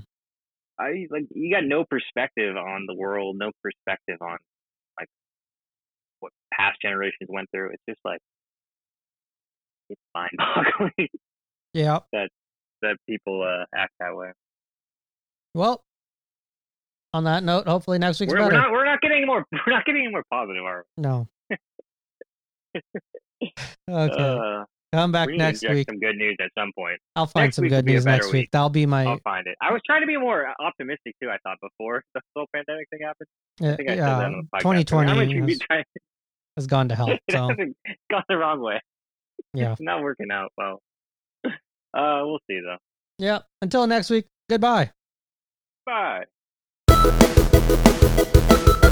I 0.80 1.08
like 1.10 1.24
you 1.34 1.52
got 1.52 1.64
no 1.64 1.86
perspective 1.90 2.56
on 2.56 2.86
the 2.88 2.94
world, 2.94 3.38
no 3.40 3.52
perspective 3.64 4.18
on 4.22 4.38
like 5.00 5.08
what 6.20 6.32
past 6.54 6.78
generations 6.82 7.30
went 7.30 7.50
through. 7.52 7.72
It's 7.72 7.82
just 7.90 8.02
like 8.06 8.20
it's 9.90 10.02
mind-boggling 10.14 11.08
Yeah. 11.74 12.00
that 12.14 12.30
that 12.82 12.98
people 13.10 13.42
uh, 13.42 13.66
act 13.76 13.94
that 14.00 14.16
way. 14.16 14.32
Well, 15.56 15.84
on 17.14 17.24
that 17.24 17.44
note, 17.44 17.68
hopefully 17.68 17.98
next 17.98 18.20
week's 18.20 18.34
We're, 18.34 18.42
we're 18.42 18.52
not 18.52 18.72
we're 18.72 18.86
not 18.86 19.02
getting 19.02 19.18
any 19.18 19.26
more 19.26 19.46
we're 19.66 19.74
not 19.74 19.86
getting 19.86 20.02
any 20.04 20.12
more 20.12 20.24
positive, 20.30 20.64
are 20.64 20.86
No. 20.98 21.28
Okay. 23.90 24.38
Uh, 24.38 24.66
Come 24.94 25.12
back 25.12 25.28
we 25.28 25.38
next 25.38 25.68
week. 25.68 25.86
some 25.90 26.00
good 26.00 26.16
news 26.16 26.38
at 26.40 26.50
some 26.58 26.72
point. 26.78 26.98
I'll 27.16 27.26
find 27.28 27.46
next 27.48 27.58
some 27.58 27.68
good 27.68 27.86
news 27.86 28.06
next 28.06 28.28
week. 28.28 28.34
week. 28.34 28.50
That'll 28.52 28.70
be 28.70 28.86
my 28.86 29.04
I'll 29.06 29.20
find 29.24 29.46
it. 29.46 29.56
I 29.62 29.72
was 29.74 29.82
trying 29.86 30.02
to 30.02 30.08
be 30.08 30.16
more 30.18 30.48
optimistic 30.60 31.14
too. 31.22 31.30
I 31.30 31.38
thought 31.44 31.58
before 31.62 32.04
the 32.14 32.22
whole 32.36 32.48
pandemic 32.56 32.88
thing 32.90 33.00
happened. 33.04 33.28
uh, 33.62 33.74
I 33.74 33.76
think 33.76 33.90
I 33.90 33.96
said 33.96 34.04
that 34.04 34.08
yeah. 34.08 34.26
on 34.26 34.32
the 34.32 34.58
podcast. 34.58 34.62
2020 34.62 35.12
I'm 35.12 35.18
gonna 35.18 35.46
be 35.46 35.52
has, 35.54 35.60
trying. 35.60 35.84
has 36.56 36.68
gone 36.68 36.88
to 36.90 36.96
hell. 36.96 37.10
it 37.12 37.20
So 37.30 37.50
hasn't 37.50 37.76
gone 38.10 38.24
the 38.30 38.38
wrong 38.38 38.62
way. 38.62 38.80
yeah. 39.54 39.74
It's 39.74 39.82
not 39.82 40.02
working 40.02 40.28
out 40.32 40.52
well. 40.58 40.82
Uh, 41.94 42.22
we'll 42.26 42.40
see 42.50 42.60
though. 42.62 42.78
Yeah. 43.18 43.40
Until 43.62 43.88
next 43.88 44.10
week. 44.10 44.28
Goodbye. 44.50 44.92
Bye. 45.86 46.26